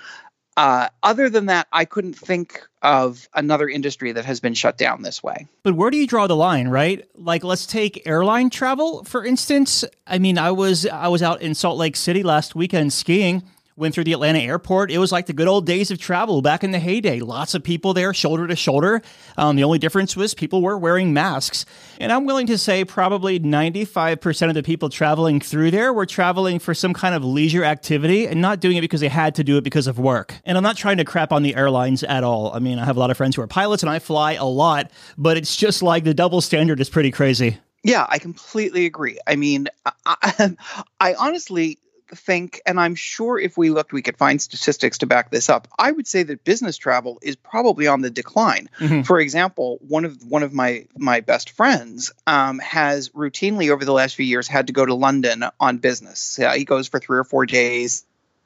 Uh, 0.57 0.89
other 1.03 1.29
than 1.29 1.47
that, 1.47 1.67
I 1.73 1.85
couldn't 1.85 2.15
think 2.15 2.63
of 2.83 3.29
another 3.35 3.69
industry 3.69 4.13
that 4.13 4.25
has 4.25 4.41
been 4.41 4.55
shut 4.55 4.79
down 4.79 5.03
this 5.03 5.23
way. 5.23 5.47
But 5.63 5.75
where 5.75 5.91
do 5.91 5.99
you 5.99 6.07
draw 6.07 6.27
the 6.27 6.37
line, 6.37 6.69
right? 6.69 7.07
Like, 7.15 7.45
let's 7.45 7.67
take 7.67 8.07
airline 8.07 8.49
travel 8.49 9.05
for 9.05 9.25
instance. 9.25 9.85
I 10.07 10.19
mean, 10.19 10.39
I 10.39 10.51
was 10.51 10.87
I 10.87 11.09
was 11.09 11.23
out 11.23 11.43
in 11.43 11.55
Salt 11.55 11.79
Lake 11.79 11.97
City 11.97 12.23
last 12.23 12.55
weekend 12.55 12.93
skiing 12.93 13.43
went 13.77 13.95
through 13.95 14.05
the 14.05 14.13
Atlanta 14.13 14.39
airport. 14.39 14.91
It 14.91 14.99
was 14.99 15.13
like 15.13 15.27
the 15.27 15.35
good 15.35 15.49
old 15.49 15.67
days 15.67 15.91
of 15.91 15.99
travel 15.99 16.41
back 16.41 16.65
in 16.65 16.71
the 16.71 16.79
heyday. 16.79 17.21
Lots 17.21 17.55
of 17.55 17.63
people 17.63 17.93
there, 17.93 18.15
shoulder 18.15 18.47
to 18.47 18.57
shoulder. 18.57 19.03
Um, 19.37 19.57
the 19.57 19.65
only 19.65 19.79
difference 19.79 20.17
was 20.17 20.35
people 20.35 20.63
were 20.63 20.79
wearing 20.79 21.13
masks. 21.13 21.67
And 22.01 22.11
I'm 22.11 22.25
willing 22.25 22.47
to 22.47 22.57
say 22.57 22.85
probably 22.85 23.39
95% 23.39 24.49
of 24.49 24.55
the 24.55 24.63
people 24.63 24.89
traveling 24.89 25.41
through 25.41 25.71
there 25.71 25.93
were 25.93 26.07
traveling 26.07 26.59
for 26.59 26.73
some 26.73 26.95
kind 26.95 27.15
of 27.15 27.23
leisure 27.23 27.65
activity 27.65 28.27
and 28.27 28.41
not 28.41 28.61
doing 28.61 28.79
it 28.79 28.81
because 28.81 29.01
they 29.01 29.09
had 29.09 29.35
to 29.35 29.45
do 29.45 29.59
it 29.59 29.65
because 29.65 29.87
of 29.87 29.99
work. 29.99 30.35
And 30.45 30.57
I'm 30.57 30.65
not 30.65 30.77
trying 30.77 30.97
to 30.97 31.05
crap 31.05 31.31
on 31.31 31.43
the 31.43 31.55
airlines 31.55 32.03
at 32.03 32.25
all. 32.25 32.53
I 32.55 32.59
mean, 32.59 32.79
I 32.79 32.87
have 32.87 32.97
a 32.97 33.01
lot 33.01 33.11
of 33.11 33.17
friends 33.19 33.37
who 33.37 33.43
are 33.43 33.47
pilots 33.47 33.83
and 33.83 33.91
I 33.91 33.99
fly 33.99 34.33
a 34.33 34.47
lot, 34.47 34.91
but 35.19 35.37
it's 35.37 35.55
just 35.55 35.83
like 35.83 36.05
the 36.05 36.15
double 36.15 36.41
standard 36.41 36.81
is 36.81 36.89
pretty 36.89 37.11
crazy. 37.11 37.59
Yeah, 37.85 38.07
I 38.09 38.19
completely 38.19 38.87
agree. 38.87 39.19
I 39.27 39.37
mean, 39.37 39.69
I, 40.07 40.57
I 40.99 41.15
honestly 41.19 41.79
think, 42.15 42.61
and 42.67 42.79
I'm 42.79 42.95
sure 42.95 43.39
if 43.39 43.57
we 43.57 43.71
looked, 43.71 43.93
we 43.93 44.03
could 44.03 44.17
find 44.17 44.41
statistics 44.41 44.99
to 44.99 45.07
back 45.07 45.31
this 45.31 45.49
up. 45.49 45.69
I 45.79 45.91
would 45.91 46.07
say 46.07 46.23
that 46.23 46.45
business 46.45 46.77
travel 46.77 47.19
is 47.23 47.37
probably 47.37 47.87
on 47.87 48.01
the 48.01 48.11
decline. 48.11 48.69
Mm-hmm. 48.79 49.03
For 49.03 49.21
example, 49.21 49.79
one 49.87 50.05
of 50.05 50.23
one 50.25 50.43
of 50.43 50.53
my 50.53 50.87
my 50.97 51.21
best 51.21 51.51
friends 51.51 52.13
um, 52.27 52.59
has 52.61 53.11
routinely 53.11 53.71
over 53.71 53.85
the 53.85 53.93
last 53.93 54.15
few 54.15 54.27
years 54.27 54.47
had 54.49 54.69
to 54.69 54.73
go 54.73 54.85
to 54.85 54.95
London 54.95 55.45
on 55.59 55.79
business. 55.79 56.39
he 56.55 56.65
goes 56.65 56.89
for 56.89 57.01
three 57.01 57.19
or 57.19 57.25
four 57.25 57.47
days 57.47 58.05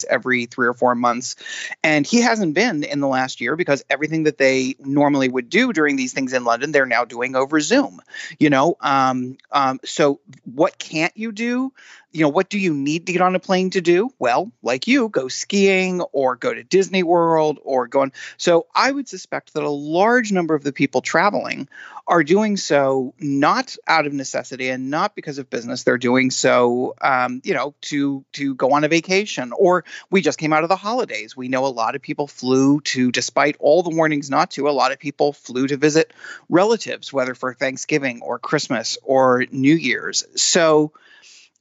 every 0.09 0.47
three 0.47 0.67
or 0.67 0.75
four 0.75 0.95
months. 0.95 1.37
And 1.83 2.07
he 2.07 2.21
hasn't 2.21 2.55
been 2.55 2.85
in 2.85 3.01
the 3.01 3.09
last 3.09 3.41
year 3.41 3.57
because 3.57 3.85
everything 3.91 4.25
that 4.25 4.39
they 4.39 4.77
normally 4.79 5.29
would 5.29 5.49
do 5.49 5.73
during 5.73 5.97
these 5.97 6.13
things 6.13 6.33
in 6.33 6.45
London, 6.45 6.73
they're 6.73 6.87
now 6.87 7.05
doing 7.05 7.37
over 7.37 7.61
Zoom. 7.61 8.01
You 8.39 8.51
know, 8.51 8.77
um, 8.81 9.37
um, 9.51 9.81
so 9.85 10.21
what 10.45 10.79
can't 10.79 11.17
you 11.17 11.33
do? 11.33 11.73
You 12.13 12.23
know, 12.23 12.29
what 12.29 12.49
do 12.49 12.59
you 12.59 12.75
need 12.75 13.07
to 13.07 13.13
get 13.13 13.23
on 13.23 13.37
a 13.37 13.41
plane 13.41 13.71
to 13.71 13.81
do? 13.81 14.13
Well, 14.19 14.51
like 14.63 14.87
you, 14.87 15.09
go 15.09 15.29
skiing 15.29 16.01
or 16.01 16.37
go 16.37 16.53
to 16.53 16.65
Disney 16.65 17.03
World 17.03 17.59
or 17.63 17.87
going. 17.87 18.13
So 18.37 18.67
I 18.75 18.91
would 18.91 19.09
suspect 19.09 19.55
that 19.55 19.63
a 19.63 19.71
large 19.71 20.33
number 20.33 20.55
of 20.55 20.65
the 20.65 20.73
people 20.73 21.01
traveling 21.03 21.69
are 22.07 22.25
doing 22.25 22.57
so 22.57 23.15
not 23.21 23.77
out 23.87 24.07
of 24.07 24.13
necessity 24.13 24.69
and 24.69 24.91
not 24.91 25.15
because 25.15 25.39
of 25.39 25.49
business. 25.49 25.85
They're 25.85 25.99
doing 25.99 26.33
so, 26.33 26.97
um, 27.01 27.41
you 27.45 27.55
know, 27.55 27.75
to 27.83 28.25
to 28.33 28.55
go 28.57 28.73
on 28.73 28.83
a 28.83 28.89
vacation. 28.89 29.53
Or 29.53 29.85
we 30.11 30.21
just 30.21 30.39
came 30.39 30.53
out 30.53 30.65
of 30.65 30.69
the 30.69 30.77
holidays. 30.77 31.37
We 31.37 31.49
know 31.49 31.65
a 31.65 31.69
lot 31.69 31.95
of 31.95 32.03
people 32.03 32.27
flew 32.27 32.81
to, 32.81 33.13
despite 33.13 33.57
all 33.61 33.85
the 33.85 33.95
warnings 33.95 34.29
not 34.29 34.51
to, 34.53 34.69
a 34.69 34.71
lot 34.71 34.91
of 34.91 34.99
people 34.99 35.33
flew 35.33 35.69
to 35.69 35.77
visit 35.77 36.13
relatives, 36.49 37.13
whether 37.13 37.37
for 37.37 37.55
Thanksgiving 37.55 38.21
or 38.23 38.41
Christmas 38.41 38.99
or 39.05 39.45
New 39.53 39.77
Year's. 39.77 40.25
So 40.35 40.93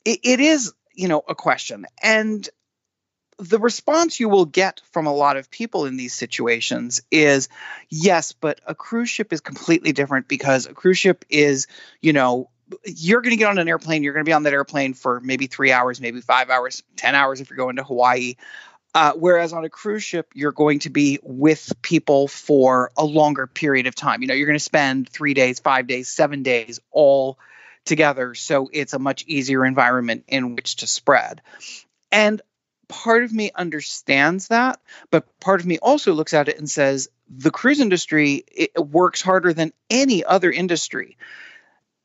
it, 0.05 0.19
it 0.23 0.39
is, 0.39 0.73
you 0.93 1.07
know, 1.07 1.21
a 1.27 1.35
question. 1.35 1.85
And 2.01 2.47
the 3.39 3.59
response 3.59 4.19
you 4.19 4.27
will 4.27 4.45
get 4.45 4.81
from 4.91 5.07
a 5.07 5.13
lot 5.13 5.37
of 5.37 5.49
people 5.49 5.85
in 5.85 5.95
these 5.95 6.13
situations 6.13 7.01
is 7.09 7.47
yes, 7.89 8.33
but 8.33 8.59
a 8.65 8.75
cruise 8.75 9.09
ship 9.09 9.31
is 9.31 9.39
completely 9.39 9.93
different 9.93 10.27
because 10.27 10.65
a 10.65 10.73
cruise 10.73 10.97
ship 10.97 11.23
is, 11.29 11.67
you 12.01 12.11
know, 12.11 12.49
you're 12.85 13.21
going 13.21 13.31
to 13.31 13.37
get 13.37 13.49
on 13.49 13.57
an 13.57 13.67
airplane, 13.67 14.03
you're 14.03 14.13
going 14.13 14.25
to 14.25 14.29
be 14.29 14.33
on 14.33 14.43
that 14.43 14.53
airplane 14.53 14.93
for 14.93 15.21
maybe 15.21 15.47
three 15.47 15.71
hours, 15.71 16.01
maybe 16.01 16.21
five 16.21 16.49
hours, 16.49 16.83
10 16.97 17.15
hours 17.15 17.41
if 17.41 17.49
you're 17.49 17.57
going 17.57 17.77
to 17.77 17.83
Hawaii. 17.83 18.35
Uh, 18.93 19.13
whereas 19.13 19.53
on 19.53 19.63
a 19.63 19.69
cruise 19.69 20.03
ship, 20.03 20.31
you're 20.33 20.51
going 20.51 20.79
to 20.79 20.89
be 20.89 21.19
with 21.21 21.71
people 21.81 22.27
for 22.27 22.91
a 22.97 23.05
longer 23.05 23.47
period 23.47 23.87
of 23.87 23.95
time. 23.95 24.21
You 24.21 24.27
know, 24.27 24.33
you're 24.33 24.47
going 24.47 24.57
to 24.57 24.63
spend 24.63 25.07
three 25.07 25.33
days, 25.33 25.59
five 25.59 25.87
days, 25.87 26.09
seven 26.09 26.43
days 26.43 26.79
all 26.91 27.37
together 27.85 28.35
so 28.35 28.69
it's 28.71 28.93
a 28.93 28.99
much 28.99 29.25
easier 29.27 29.65
environment 29.65 30.25
in 30.27 30.55
which 30.55 30.77
to 30.77 30.87
spread. 30.87 31.41
And 32.11 32.41
part 32.87 33.23
of 33.23 33.33
me 33.33 33.51
understands 33.55 34.49
that, 34.49 34.79
but 35.11 35.39
part 35.39 35.61
of 35.61 35.67
me 35.67 35.79
also 35.79 36.13
looks 36.13 36.33
at 36.33 36.49
it 36.49 36.57
and 36.57 36.69
says 36.69 37.09
the 37.29 37.51
cruise 37.51 37.79
industry 37.79 38.43
works 38.75 39.21
harder 39.21 39.53
than 39.53 39.73
any 39.89 40.23
other 40.23 40.51
industry 40.51 41.17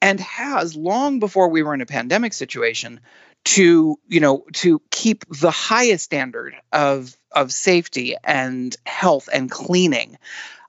and 0.04 0.20
has 0.20 0.76
long 0.76 1.18
before 1.18 1.48
we 1.48 1.62
were 1.62 1.72
in 1.72 1.80
a 1.80 1.86
pandemic 1.86 2.34
situation 2.34 3.00
to 3.44 3.98
you 4.06 4.20
know 4.20 4.44
to 4.52 4.80
keep 4.90 5.24
the 5.28 5.50
highest 5.50 6.04
standard 6.04 6.54
of 6.72 7.16
of 7.32 7.52
safety 7.52 8.14
and 8.22 8.76
health 8.86 9.28
and 9.32 9.50
cleaning 9.50 10.18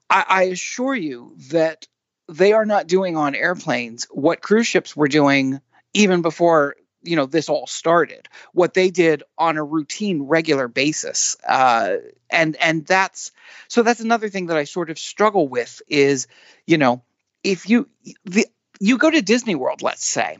I, 0.08 0.24
I 0.28 0.42
assure 0.44 0.94
you 0.94 1.34
that 1.50 1.86
they 2.28 2.52
are 2.52 2.66
not 2.66 2.86
doing 2.86 3.16
on 3.16 3.34
airplanes 3.34 4.06
what 4.10 4.42
cruise 4.42 4.66
ships 4.66 4.96
were 4.96 5.08
doing 5.08 5.60
even 5.94 6.22
before 6.22 6.76
you 7.02 7.16
know 7.16 7.26
this 7.26 7.48
all 7.48 7.66
started. 7.66 8.28
What 8.52 8.74
they 8.74 8.90
did 8.90 9.22
on 9.38 9.56
a 9.56 9.64
routine 9.64 10.22
regular 10.22 10.68
basis 10.68 11.36
uh, 11.46 11.96
and 12.30 12.56
and 12.56 12.84
that's 12.84 13.32
so 13.68 13.82
that's 13.82 14.00
another 14.00 14.28
thing 14.28 14.46
that 14.46 14.56
i 14.56 14.64
sort 14.64 14.90
of 14.90 14.98
struggle 14.98 15.48
with 15.48 15.80
is 15.88 16.26
you 16.66 16.78
know 16.78 17.02
if 17.44 17.68
you 17.68 17.88
the, 18.24 18.46
you 18.80 18.98
go 18.98 19.10
to 19.10 19.22
disney 19.22 19.54
world 19.54 19.82
let's 19.82 20.04
say 20.04 20.38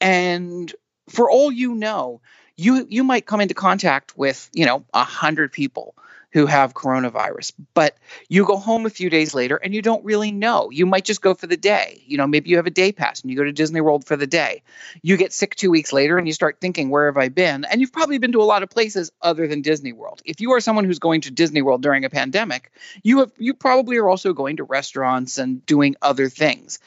and 0.00 0.74
for 1.08 1.30
all 1.30 1.50
you 1.50 1.74
know 1.74 2.20
you 2.56 2.86
you 2.88 3.02
might 3.02 3.26
come 3.26 3.40
into 3.40 3.54
contact 3.54 4.16
with 4.16 4.48
you 4.52 4.64
know 4.64 4.84
a 4.94 5.04
hundred 5.04 5.52
people 5.52 5.94
who 6.34 6.46
have 6.46 6.74
coronavirus. 6.74 7.52
But 7.74 7.96
you 8.28 8.44
go 8.44 8.56
home 8.56 8.86
a 8.86 8.90
few 8.90 9.08
days 9.08 9.34
later 9.34 9.56
and 9.56 9.72
you 9.72 9.80
don't 9.80 10.04
really 10.04 10.32
know. 10.32 10.68
You 10.68 10.84
might 10.84 11.04
just 11.04 11.22
go 11.22 11.32
for 11.32 11.46
the 11.46 11.56
day. 11.56 12.02
You 12.06 12.18
know, 12.18 12.26
maybe 12.26 12.50
you 12.50 12.56
have 12.56 12.66
a 12.66 12.70
day 12.70 12.90
pass 12.90 13.22
and 13.22 13.30
you 13.30 13.36
go 13.36 13.44
to 13.44 13.52
Disney 13.52 13.80
World 13.80 14.04
for 14.04 14.16
the 14.16 14.26
day. 14.26 14.64
You 15.00 15.16
get 15.16 15.32
sick 15.32 15.54
two 15.54 15.70
weeks 15.70 15.92
later 15.92 16.18
and 16.18 16.26
you 16.26 16.32
start 16.32 16.58
thinking, 16.60 16.90
where 16.90 17.06
have 17.06 17.16
I 17.16 17.28
been? 17.28 17.64
And 17.64 17.80
you've 17.80 17.92
probably 17.92 18.18
been 18.18 18.32
to 18.32 18.42
a 18.42 18.50
lot 18.50 18.64
of 18.64 18.68
places 18.68 19.12
other 19.22 19.46
than 19.46 19.62
Disney 19.62 19.92
World. 19.92 20.22
If 20.24 20.40
you 20.40 20.52
are 20.54 20.60
someone 20.60 20.84
who's 20.84 20.98
going 20.98 21.20
to 21.20 21.30
Disney 21.30 21.62
World 21.62 21.82
during 21.82 22.04
a 22.04 22.10
pandemic, 22.10 22.72
you 23.04 23.20
have 23.20 23.30
you 23.38 23.54
probably 23.54 23.96
are 23.98 24.08
also 24.08 24.32
going 24.32 24.56
to 24.56 24.64
restaurants 24.64 25.38
and 25.38 25.64
doing 25.64 25.94
other 26.02 26.28
things. 26.28 26.80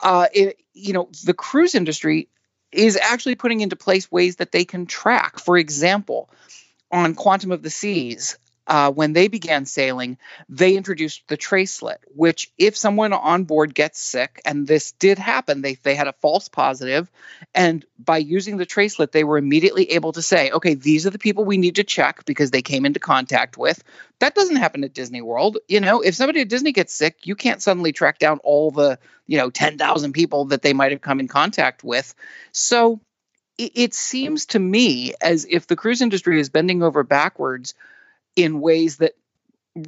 Uh, 0.00 0.26
it, 0.34 0.58
you 0.74 0.94
know, 0.94 1.08
the 1.24 1.34
cruise 1.34 1.76
industry 1.76 2.28
is 2.72 2.96
actually 2.96 3.36
putting 3.36 3.60
into 3.60 3.76
place 3.76 4.10
ways 4.10 4.36
that 4.36 4.50
they 4.50 4.64
can 4.64 4.86
track. 4.86 5.38
For 5.38 5.56
example, 5.56 6.28
on 6.90 7.14
Quantum 7.14 7.52
of 7.52 7.62
the 7.62 7.70
Seas, 7.70 8.36
uh, 8.70 8.88
when 8.92 9.12
they 9.12 9.26
began 9.26 9.66
sailing, 9.66 10.16
they 10.48 10.76
introduced 10.76 11.26
the 11.26 11.36
tracelet, 11.36 11.98
which 12.14 12.52
if 12.56 12.76
someone 12.76 13.12
on 13.12 13.42
board 13.42 13.74
gets 13.74 13.98
sick, 13.98 14.40
and 14.44 14.64
this 14.64 14.92
did 14.92 15.18
happen, 15.18 15.60
they, 15.60 15.74
they 15.74 15.96
had 15.96 16.06
a 16.06 16.12
false 16.12 16.48
positive, 16.48 17.10
and 17.52 17.84
by 17.98 18.18
using 18.18 18.58
the 18.58 18.64
tracelet, 18.64 19.10
they 19.10 19.24
were 19.24 19.38
immediately 19.38 19.90
able 19.90 20.12
to 20.12 20.22
say, 20.22 20.52
okay, 20.52 20.74
these 20.74 21.04
are 21.04 21.10
the 21.10 21.18
people 21.18 21.44
we 21.44 21.58
need 21.58 21.74
to 21.74 21.84
check 21.84 22.24
because 22.26 22.52
they 22.52 22.62
came 22.62 22.86
into 22.86 23.00
contact 23.00 23.58
with. 23.58 23.82
That 24.20 24.36
doesn't 24.36 24.54
happen 24.54 24.84
at 24.84 24.94
Disney 24.94 25.20
World. 25.20 25.58
You 25.66 25.80
know, 25.80 26.00
if 26.00 26.14
somebody 26.14 26.40
at 26.40 26.48
Disney 26.48 26.70
gets 26.70 26.94
sick, 26.94 27.26
you 27.26 27.34
can't 27.34 27.60
suddenly 27.60 27.90
track 27.90 28.20
down 28.20 28.38
all 28.44 28.70
the, 28.70 29.00
you 29.26 29.36
know, 29.36 29.50
10,000 29.50 30.12
people 30.12 30.44
that 30.46 30.62
they 30.62 30.74
might 30.74 30.92
have 30.92 31.00
come 31.00 31.18
in 31.18 31.26
contact 31.26 31.82
with. 31.82 32.14
So 32.52 33.00
it, 33.58 33.72
it 33.74 33.94
seems 33.94 34.46
to 34.46 34.60
me 34.60 35.14
as 35.20 35.44
if 35.50 35.66
the 35.66 35.74
cruise 35.74 36.02
industry 36.02 36.38
is 36.38 36.50
bending 36.50 36.84
over 36.84 37.02
backwards 37.02 37.74
in 38.42 38.60
ways 38.60 38.96
that 38.96 39.12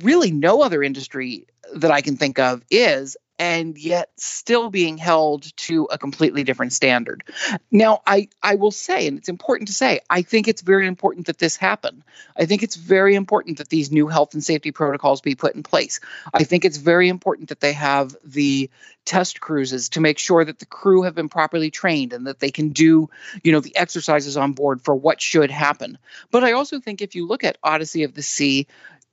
really 0.03 0.31
no 0.31 0.63
other 0.63 0.83
industry 0.83 1.47
that 1.75 1.91
I 1.91 2.01
can 2.01 2.17
think 2.17 2.39
of 2.39 2.63
is 2.71 3.17
and 3.43 3.77
yet 3.77 4.09
still 4.19 4.71
being 4.71 4.97
held 4.97 5.43
to 5.57 5.89
a 5.91 5.99
completely 5.99 6.45
different 6.45 6.73
standard. 6.73 7.25
Now, 7.73 8.01
I, 8.07 8.29
I 8.41 8.55
will 8.55 8.71
say, 8.71 9.09
and 9.09 9.19
it's 9.19 9.29
important 9.29 9.67
to 9.67 9.75
say, 9.75 9.99
I 10.09 10.23
think 10.23 10.47
it's 10.47 10.63
very 10.63 10.87
important 10.87 11.27
that 11.27 11.39
this 11.39 11.57
happen. 11.57 12.05
I 12.37 12.45
think 12.47 12.63
it's 12.63 12.77
very 12.77 13.17
important 13.17 13.59
that 13.59 13.69
these 13.69 13.91
new 13.91 14.07
health 14.07 14.35
and 14.35 14.45
safety 14.45 14.71
protocols 14.71 15.23
be 15.23 15.35
put 15.35 15.57
in 15.57 15.65
place. 15.65 15.99
I 16.33 16.45
think 16.45 16.65
it's 16.65 16.77
very 16.77 17.09
important 17.09 17.49
that 17.49 17.59
they 17.59 17.73
have 17.73 18.15
the 18.25 18.71
test 19.05 19.41
cruises 19.41 19.89
to 19.89 20.01
make 20.01 20.21
sure 20.21 20.45
that 20.45 20.61
the 20.61 20.67
crew 20.67 21.03
have 21.03 21.17
been 21.17 21.29
properly 21.29 21.73
trained 21.73 22.13
and 22.13 22.29
that 22.29 22.39
they 22.39 22.53
can 22.53 22.69
do, 22.69 23.11
you 23.43 23.51
know, 23.51 23.59
the 23.59 23.75
exercises 23.75 24.37
on 24.37 24.53
board 24.53 24.83
for 24.83 24.95
what 24.95 25.21
should 25.21 25.51
happen. 25.51 25.99
But 26.31 26.45
I 26.45 26.53
also 26.53 26.79
think 26.79 27.03
if 27.03 27.17
you 27.17 27.27
look 27.27 27.43
at 27.43 27.59
Odyssey 27.65 28.05
of 28.05 28.15
the 28.15 28.23
Sea, 28.23 28.69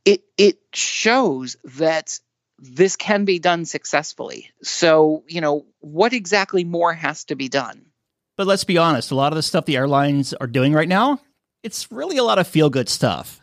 it 0.06 0.24
it 0.38 0.60
shows 0.72 1.58
that 1.64 2.20
this 2.62 2.96
can 2.96 3.26
be 3.26 3.40
done 3.40 3.66
successfully. 3.66 4.50
So, 4.64 5.24
you 5.28 5.42
know, 5.42 5.66
what 5.80 6.14
exactly 6.14 6.64
more 6.64 6.94
has 6.94 7.26
to 7.26 7.36
be 7.36 7.50
done? 7.50 7.86
But 8.38 8.48
let's 8.48 8.64
be 8.64 8.78
honest, 8.78 9.12
a 9.12 9.16
lot 9.16 9.34
of 9.34 9.36
the 9.36 9.44
stuff 9.44 9.66
the 9.66 9.78
airlines 9.78 10.34
are 10.34 10.48
doing 10.48 10.74
right 10.74 10.88
now, 10.88 11.20
it's 11.64 11.92
really 11.92 12.18
a 12.18 12.24
lot 12.24 12.40
of 12.40 12.48
feel 12.48 12.70
good 12.70 12.90
stuff. 12.90 13.42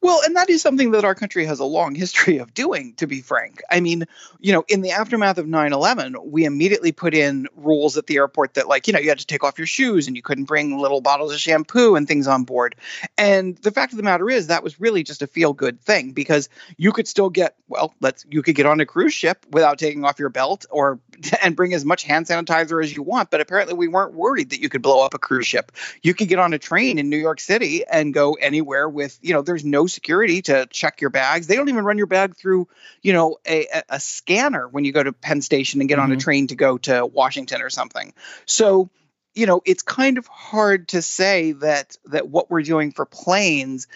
Well, 0.00 0.20
and 0.24 0.36
that 0.36 0.50
is 0.50 0.62
something 0.62 0.90
that 0.92 1.04
our 1.04 1.14
country 1.14 1.46
has 1.46 1.58
a 1.58 1.64
long 1.64 1.94
history 1.94 2.38
of 2.38 2.52
doing, 2.54 2.94
to 2.94 3.06
be 3.06 3.20
frank. 3.20 3.62
I 3.70 3.80
mean, 3.80 4.04
you 4.38 4.52
know, 4.52 4.64
in 4.68 4.82
the 4.82 4.90
aftermath 4.90 5.38
of 5.38 5.46
9 5.46 5.72
11, 5.72 6.16
we 6.24 6.44
immediately 6.44 6.92
put 6.92 7.14
in 7.14 7.48
rules 7.56 7.96
at 7.96 8.06
the 8.06 8.16
airport 8.16 8.54
that, 8.54 8.68
like, 8.68 8.86
you 8.86 8.92
know, 8.92 8.98
you 8.98 9.08
had 9.08 9.18
to 9.18 9.26
take 9.26 9.44
off 9.44 9.58
your 9.58 9.66
shoes 9.66 10.06
and 10.06 10.16
you 10.16 10.22
couldn't 10.22 10.44
bring 10.44 10.78
little 10.78 11.00
bottles 11.00 11.32
of 11.32 11.38
shampoo 11.38 11.96
and 11.96 12.06
things 12.06 12.26
on 12.26 12.44
board. 12.44 12.76
And 13.16 13.56
the 13.58 13.70
fact 13.70 13.92
of 13.92 13.96
the 13.96 14.02
matter 14.02 14.28
is, 14.28 14.48
that 14.48 14.62
was 14.62 14.80
really 14.80 15.02
just 15.02 15.22
a 15.22 15.26
feel 15.26 15.52
good 15.52 15.80
thing 15.80 16.12
because 16.12 16.48
you 16.76 16.92
could 16.92 17.08
still 17.08 17.30
get, 17.30 17.56
well, 17.68 17.94
let's, 18.00 18.26
you 18.30 18.42
could 18.42 18.54
get 18.54 18.66
on 18.66 18.80
a 18.80 18.86
cruise 18.86 19.14
ship 19.14 19.46
without 19.50 19.78
taking 19.78 20.04
off 20.04 20.18
your 20.18 20.30
belt 20.30 20.66
or, 20.70 21.00
and 21.42 21.56
bring 21.56 21.74
as 21.74 21.84
much 21.84 22.02
hand 22.02 22.26
sanitizer 22.26 22.82
as 22.82 22.94
you 22.94 23.02
want. 23.02 23.30
But 23.30 23.40
apparently, 23.40 23.74
we 23.74 23.88
weren't 23.88 24.14
worried 24.14 24.50
that 24.50 24.60
you 24.60 24.68
could 24.68 24.82
blow 24.82 25.04
up 25.04 25.14
a 25.14 25.18
cruise 25.18 25.46
ship. 25.46 25.72
You 26.02 26.14
could 26.14 26.28
get 26.28 26.38
on 26.38 26.52
a 26.52 26.58
train 26.58 26.98
in 26.98 27.08
New 27.08 27.18
York 27.18 27.40
City 27.40 27.84
and 27.86 28.12
go 28.12 28.34
anywhere 28.34 28.88
with, 28.88 29.18
you 29.22 29.32
know, 29.32 29.42
there's 29.42 29.64
no 29.70 29.86
security 29.86 30.42
to 30.42 30.66
check 30.70 31.00
your 31.00 31.10
bags. 31.10 31.46
They 31.46 31.56
don't 31.56 31.68
even 31.68 31.84
run 31.84 31.98
your 31.98 32.06
bag 32.06 32.36
through, 32.36 32.68
you 33.02 33.12
know, 33.12 33.38
a, 33.46 33.66
a 33.88 34.00
scanner 34.00 34.68
when 34.68 34.84
you 34.84 34.92
go 34.92 35.02
to 35.02 35.12
Penn 35.12 35.42
Station 35.42 35.80
and 35.80 35.88
get 35.88 35.96
mm-hmm. 35.96 36.04
on 36.04 36.12
a 36.12 36.14
mm-hmm. 36.14 36.20
train 36.20 36.46
to 36.48 36.56
go 36.56 36.78
to 36.78 37.06
Washington 37.06 37.62
or 37.62 37.70
something. 37.70 38.12
So, 38.46 38.90
you 39.34 39.46
know, 39.46 39.62
it's 39.64 39.82
kind 39.82 40.18
of 40.18 40.26
hard 40.26 40.88
to 40.88 41.02
say 41.02 41.52
that 41.52 41.96
that 42.06 42.28
what 42.28 42.50
we're 42.50 42.62
doing 42.62 42.92
for 42.92 43.06
planes 43.06 43.86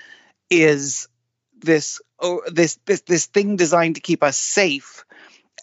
is 0.51 1.09
this 1.59 2.01
oh, 2.21 2.43
this 2.47 2.79
this 2.85 3.01
this 3.03 3.27
thing 3.27 3.57
designed 3.57 3.97
to 3.97 4.01
keep 4.01 4.23
us 4.23 4.37
safe 4.37 5.05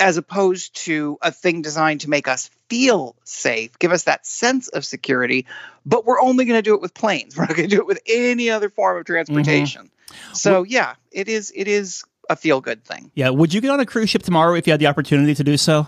as 0.01 0.17
opposed 0.17 0.75
to 0.75 1.19
a 1.21 1.31
thing 1.31 1.61
designed 1.61 2.01
to 2.01 2.09
make 2.09 2.27
us 2.27 2.49
feel 2.69 3.15
safe, 3.23 3.77
give 3.77 3.91
us 3.91 4.03
that 4.05 4.25
sense 4.25 4.67
of 4.67 4.83
security. 4.83 5.45
But 5.85 6.05
we're 6.05 6.19
only 6.19 6.45
going 6.45 6.57
to 6.57 6.63
do 6.63 6.73
it 6.73 6.81
with 6.81 6.95
planes. 6.95 7.37
We're 7.37 7.45
not 7.45 7.55
going 7.55 7.69
to 7.69 7.75
do 7.75 7.81
it 7.81 7.87
with 7.87 7.99
any 8.07 8.49
other 8.49 8.69
form 8.69 8.97
of 8.97 9.05
transportation. 9.05 9.91
Mm-hmm. 10.09 10.33
So 10.33 10.63
yeah, 10.63 10.95
it 11.11 11.29
is 11.29 11.53
it 11.55 11.67
is 11.67 12.03
a 12.29 12.35
feel 12.35 12.61
good 12.61 12.83
thing. 12.83 13.11
Yeah. 13.13 13.29
Would 13.29 13.53
you 13.53 13.61
get 13.61 13.69
on 13.69 13.79
a 13.79 13.85
cruise 13.85 14.09
ship 14.09 14.23
tomorrow 14.23 14.55
if 14.55 14.65
you 14.65 14.71
had 14.71 14.79
the 14.79 14.87
opportunity 14.87 15.35
to 15.35 15.43
do 15.43 15.55
so? 15.55 15.87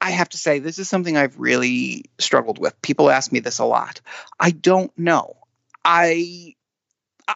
I 0.00 0.10
have 0.10 0.30
to 0.30 0.38
say, 0.38 0.58
this 0.58 0.78
is 0.78 0.88
something 0.88 1.16
I've 1.16 1.38
really 1.38 2.06
struggled 2.18 2.58
with. 2.58 2.80
People 2.82 3.10
ask 3.10 3.30
me 3.30 3.38
this 3.38 3.60
a 3.60 3.64
lot. 3.64 4.00
I 4.40 4.50
don't 4.50 4.96
know. 4.98 5.36
I 5.84 6.54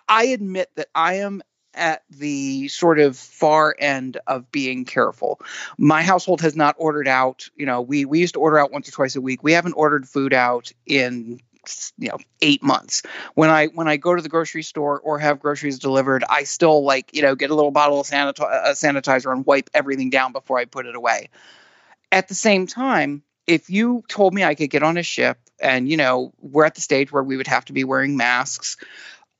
I 0.08 0.24
admit 0.26 0.70
that 0.76 0.88
I 0.94 1.18
am 1.18 1.42
at 1.76 2.02
the 2.10 2.68
sort 2.68 2.98
of 2.98 3.16
far 3.16 3.76
end 3.78 4.18
of 4.26 4.50
being 4.50 4.84
careful. 4.84 5.40
My 5.78 6.02
household 6.02 6.40
has 6.40 6.56
not 6.56 6.74
ordered 6.78 7.06
out, 7.06 7.48
you 7.56 7.66
know, 7.66 7.82
we 7.82 8.04
we 8.04 8.18
used 8.20 8.34
to 8.34 8.40
order 8.40 8.58
out 8.58 8.72
once 8.72 8.88
or 8.88 8.92
twice 8.92 9.16
a 9.16 9.20
week. 9.20 9.42
We 9.42 9.52
haven't 9.52 9.74
ordered 9.74 10.08
food 10.08 10.32
out 10.32 10.72
in 10.86 11.40
you 11.98 12.08
know 12.08 12.18
8 12.40 12.62
months. 12.62 13.02
When 13.34 13.50
I 13.50 13.66
when 13.66 13.88
I 13.88 13.96
go 13.96 14.14
to 14.14 14.22
the 14.22 14.28
grocery 14.28 14.62
store 14.62 14.98
or 15.00 15.18
have 15.18 15.40
groceries 15.40 15.78
delivered, 15.78 16.24
I 16.28 16.44
still 16.44 16.84
like, 16.84 17.14
you 17.14 17.22
know, 17.22 17.34
get 17.34 17.50
a 17.50 17.54
little 17.54 17.70
bottle 17.70 18.00
of 18.00 18.12
uh, 18.12 18.72
sanitizer 18.72 19.32
and 19.32 19.44
wipe 19.44 19.70
everything 19.74 20.10
down 20.10 20.32
before 20.32 20.58
I 20.58 20.64
put 20.64 20.86
it 20.86 20.96
away. 20.96 21.30
At 22.10 22.28
the 22.28 22.34
same 22.34 22.66
time, 22.66 23.22
if 23.46 23.68
you 23.68 24.04
told 24.08 24.32
me 24.32 24.44
I 24.44 24.54
could 24.54 24.70
get 24.70 24.82
on 24.82 24.96
a 24.96 25.02
ship 25.02 25.38
and 25.60 25.88
you 25.88 25.96
know, 25.96 26.32
we're 26.40 26.64
at 26.64 26.74
the 26.74 26.80
stage 26.80 27.12
where 27.12 27.22
we 27.22 27.36
would 27.36 27.46
have 27.46 27.64
to 27.66 27.72
be 27.72 27.84
wearing 27.84 28.16
masks 28.16 28.76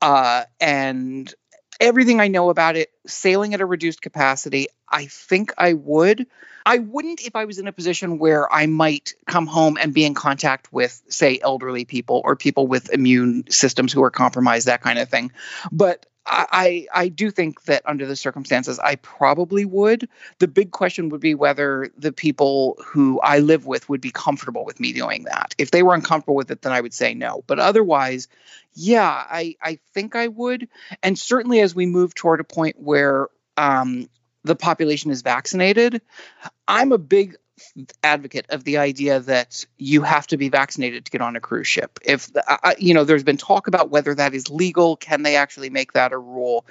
uh, 0.03 0.45
and 0.61 1.33
everything 1.81 2.21
I 2.21 2.29
know 2.29 2.51
about 2.51 2.77
it, 2.77 2.91
sailing 3.07 3.55
at 3.55 3.61
a 3.61 3.67
reduced 3.67 4.03
capacity, 4.03 4.67
I 4.89 5.07
think 5.07 5.53
I 5.59 5.73
would. 5.73 6.27
I 6.65 6.79
wouldn't 6.79 7.21
if 7.25 7.37
I 7.37 7.45
was 7.45 7.59
in 7.59 7.69
a 7.69 7.73
position 7.73 8.19
where 8.19 8.53
I 8.53 8.67
might 8.67 9.15
come 9.27 9.47
home 9.47 9.79
and 9.81 9.95
be 9.95 10.05
in 10.05 10.15
contact 10.15 10.73
with, 10.73 11.01
say, 11.09 11.39
elderly 11.41 11.85
people 11.85 12.23
or 12.25 12.35
people 12.35 12.67
with 12.67 12.93
immune 12.93 13.45
systems 13.51 13.93
who 13.93 14.03
are 14.03 14.11
compromised, 14.11 14.67
that 14.67 14.83
kind 14.83 14.99
of 14.99 15.09
thing. 15.09 15.33
But 15.71 16.07
I, 16.29 16.87
I 16.93 17.09
do 17.09 17.31
think 17.31 17.63
that 17.65 17.83
under 17.87 18.05
the 18.05 18.17
circumstances, 18.17 18.79
I 18.79 18.97
probably 18.97 19.65
would. 19.65 20.09
The 20.39 20.49
big 20.49 20.73
question 20.73 21.09
would 21.11 21.21
be 21.21 21.35
whether 21.35 21.91
the 21.97 22.13
people 22.13 22.77
who 22.85 23.21
I 23.21 23.39
live 23.39 23.67
with 23.67 23.89
would 23.89 24.01
be 24.01 24.11
comfortable 24.11 24.65
with 24.65 24.81
me 24.81 24.93
doing 24.93 25.25
that. 25.25 25.55
If 25.57 25.71
they 25.71 25.83
were 25.83 25.95
uncomfortable 25.95 26.35
with 26.35 26.51
it, 26.51 26.63
then 26.63 26.73
I 26.73 26.81
would 26.81 26.95
say 26.95 27.15
no. 27.15 27.45
But 27.47 27.61
otherwise, 27.61 28.29
yeah, 28.75 29.09
I, 29.09 29.57
I 29.63 29.79
think 29.95 30.17
I 30.17 30.29
would. 30.29 30.69
And 31.03 31.19
certainly 31.19 31.61
as 31.61 31.75
we 31.75 31.87
move 31.87 32.15
toward 32.15 32.41
a 32.41 32.45
point 32.45 32.77
where 32.79 33.29
um, 33.57 34.09
the 34.43 34.57
population 34.57 35.11
is 35.11 35.23
vaccinated, 35.23 36.03
I'm 36.67 36.93
a 36.93 36.99
big 36.99 37.37
advocate 38.03 38.47
of 38.51 38.65
the 38.65 38.79
idea 38.79 39.21
that 39.21 39.65
you 39.79 40.03
have 40.03 40.27
to 40.29 40.37
be 40.37 40.49
vaccinated 40.49 41.05
to 41.05 41.11
get 41.11 41.21
on 41.21 41.37
a 41.37 41.41
cruise 41.41 41.67
ship. 41.67 41.99
If 42.05 42.31
uh, 42.49 42.75
you 42.79 42.95
know, 42.95 43.05
there's 43.05 43.25
been 43.25 43.37
talk 43.37 43.67
about 43.67 43.91
whether 43.91 44.15
that 44.15 44.35
is 44.35 44.51
legal. 44.51 44.97
Can 44.97 45.23
they 45.23 45.37
actually 45.37 45.71
make 45.71 45.93
that 45.93 46.13
a 46.13 46.19
rule? 46.19 46.67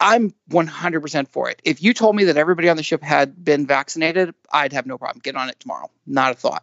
I'm 0.00 0.32
100% 0.50 1.28
for 1.28 1.50
it. 1.50 1.60
If 1.64 1.82
you 1.82 1.92
told 1.92 2.14
me 2.14 2.24
that 2.24 2.36
everybody 2.36 2.68
on 2.68 2.76
the 2.76 2.84
ship 2.84 3.02
had 3.02 3.44
been 3.44 3.66
vaccinated, 3.66 4.32
I'd 4.52 4.72
have 4.72 4.86
no 4.86 4.96
problem. 4.96 5.20
Get 5.22 5.34
on 5.34 5.48
it 5.48 5.58
tomorrow. 5.58 5.90
Not 6.06 6.32
a 6.32 6.34
thought. 6.34 6.62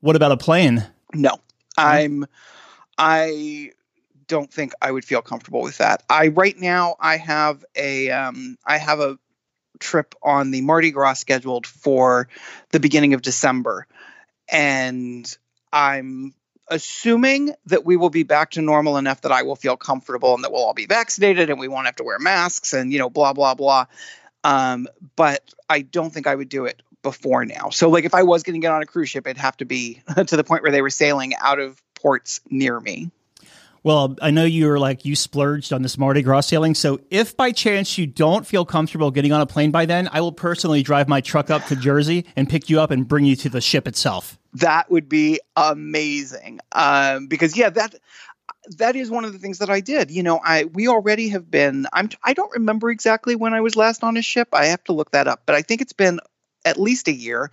What 0.00 0.14
about 0.14 0.32
a 0.32 0.36
plane? 0.36 0.86
No, 1.14 1.30
mm-hmm. 1.30 1.80
I'm. 1.80 2.26
I 2.98 3.72
don't 4.28 4.52
think 4.52 4.72
I 4.80 4.90
would 4.90 5.04
feel 5.04 5.22
comfortable 5.22 5.62
with 5.62 5.78
that. 5.78 6.02
I 6.08 6.28
right 6.28 6.58
now 6.58 6.96
I 7.00 7.16
have 7.16 7.64
a 7.74 8.10
um, 8.10 8.56
I 8.64 8.78
have 8.78 9.00
a 9.00 9.18
trip 9.78 10.14
on 10.22 10.50
the 10.50 10.60
Mardi 10.60 10.90
Gras 10.90 11.14
scheduled 11.14 11.66
for 11.66 12.28
the 12.70 12.80
beginning 12.80 13.14
of 13.14 13.22
December. 13.22 13.86
And 14.48 15.36
I'm 15.72 16.34
assuming 16.68 17.54
that 17.66 17.84
we 17.84 17.96
will 17.96 18.10
be 18.10 18.22
back 18.22 18.52
to 18.52 18.62
normal 18.62 18.96
enough 18.96 19.22
that 19.22 19.32
I 19.32 19.42
will 19.42 19.56
feel 19.56 19.76
comfortable 19.76 20.34
and 20.34 20.42
that 20.44 20.52
we'll 20.52 20.64
all 20.64 20.74
be 20.74 20.86
vaccinated 20.86 21.50
and 21.50 21.60
we 21.60 21.68
won't 21.68 21.86
have 21.86 21.96
to 21.96 22.04
wear 22.04 22.18
masks 22.18 22.72
and, 22.72 22.92
you 22.92 22.98
know, 22.98 23.10
blah, 23.10 23.32
blah, 23.32 23.54
blah. 23.54 23.86
Um, 24.42 24.88
but 25.16 25.42
I 25.68 25.82
don't 25.82 26.12
think 26.12 26.26
I 26.26 26.34
would 26.34 26.48
do 26.48 26.66
it 26.66 26.82
before 27.02 27.44
now. 27.44 27.70
So, 27.70 27.88
like, 27.88 28.04
if 28.04 28.14
I 28.14 28.24
was 28.24 28.42
going 28.42 28.60
to 28.60 28.64
get 28.64 28.72
on 28.72 28.82
a 28.82 28.86
cruise 28.86 29.08
ship, 29.08 29.26
it'd 29.26 29.36
have 29.36 29.56
to 29.58 29.64
be 29.64 30.02
to 30.26 30.36
the 30.36 30.44
point 30.44 30.62
where 30.62 30.72
they 30.72 30.82
were 30.82 30.90
sailing 30.90 31.34
out 31.34 31.58
of 31.58 31.80
ports 31.94 32.40
near 32.50 32.78
me. 32.78 33.10
Well, 33.86 34.16
I 34.20 34.32
know 34.32 34.44
you're 34.44 34.80
like 34.80 35.04
you 35.04 35.14
splurged 35.14 35.72
on 35.72 35.82
this 35.82 35.96
Mardi 35.96 36.20
Gras 36.20 36.40
sailing. 36.40 36.74
So 36.74 36.98
if 37.08 37.36
by 37.36 37.52
chance 37.52 37.96
you 37.96 38.04
don't 38.04 38.44
feel 38.44 38.64
comfortable 38.64 39.12
getting 39.12 39.30
on 39.30 39.40
a 39.40 39.46
plane 39.46 39.70
by 39.70 39.86
then, 39.86 40.08
I 40.10 40.22
will 40.22 40.32
personally 40.32 40.82
drive 40.82 41.06
my 41.06 41.20
truck 41.20 41.50
up 41.50 41.64
to 41.66 41.76
Jersey 41.76 42.26
and 42.34 42.48
pick 42.48 42.68
you 42.68 42.80
up 42.80 42.90
and 42.90 43.06
bring 43.06 43.26
you 43.26 43.36
to 43.36 43.48
the 43.48 43.60
ship 43.60 43.86
itself. 43.86 44.40
That 44.54 44.90
would 44.90 45.08
be 45.08 45.38
amazing. 45.54 46.58
Um, 46.72 47.28
because 47.28 47.56
yeah, 47.56 47.70
that 47.70 47.94
that 48.70 48.96
is 48.96 49.08
one 49.08 49.24
of 49.24 49.32
the 49.32 49.38
things 49.38 49.58
that 49.58 49.70
I 49.70 49.78
did. 49.78 50.10
You 50.10 50.24
know, 50.24 50.40
I 50.42 50.64
we 50.64 50.88
already 50.88 51.28
have 51.28 51.48
been. 51.48 51.86
I'm. 51.92 52.08
I 52.24 52.34
don't 52.34 52.50
remember 52.54 52.90
exactly 52.90 53.36
when 53.36 53.54
I 53.54 53.60
was 53.60 53.76
last 53.76 54.02
on 54.02 54.16
a 54.16 54.22
ship. 54.22 54.48
I 54.52 54.66
have 54.66 54.82
to 54.84 54.94
look 54.94 55.12
that 55.12 55.28
up, 55.28 55.42
but 55.46 55.54
I 55.54 55.62
think 55.62 55.80
it's 55.80 55.92
been 55.92 56.18
at 56.64 56.76
least 56.76 57.06
a 57.06 57.12
year. 57.12 57.52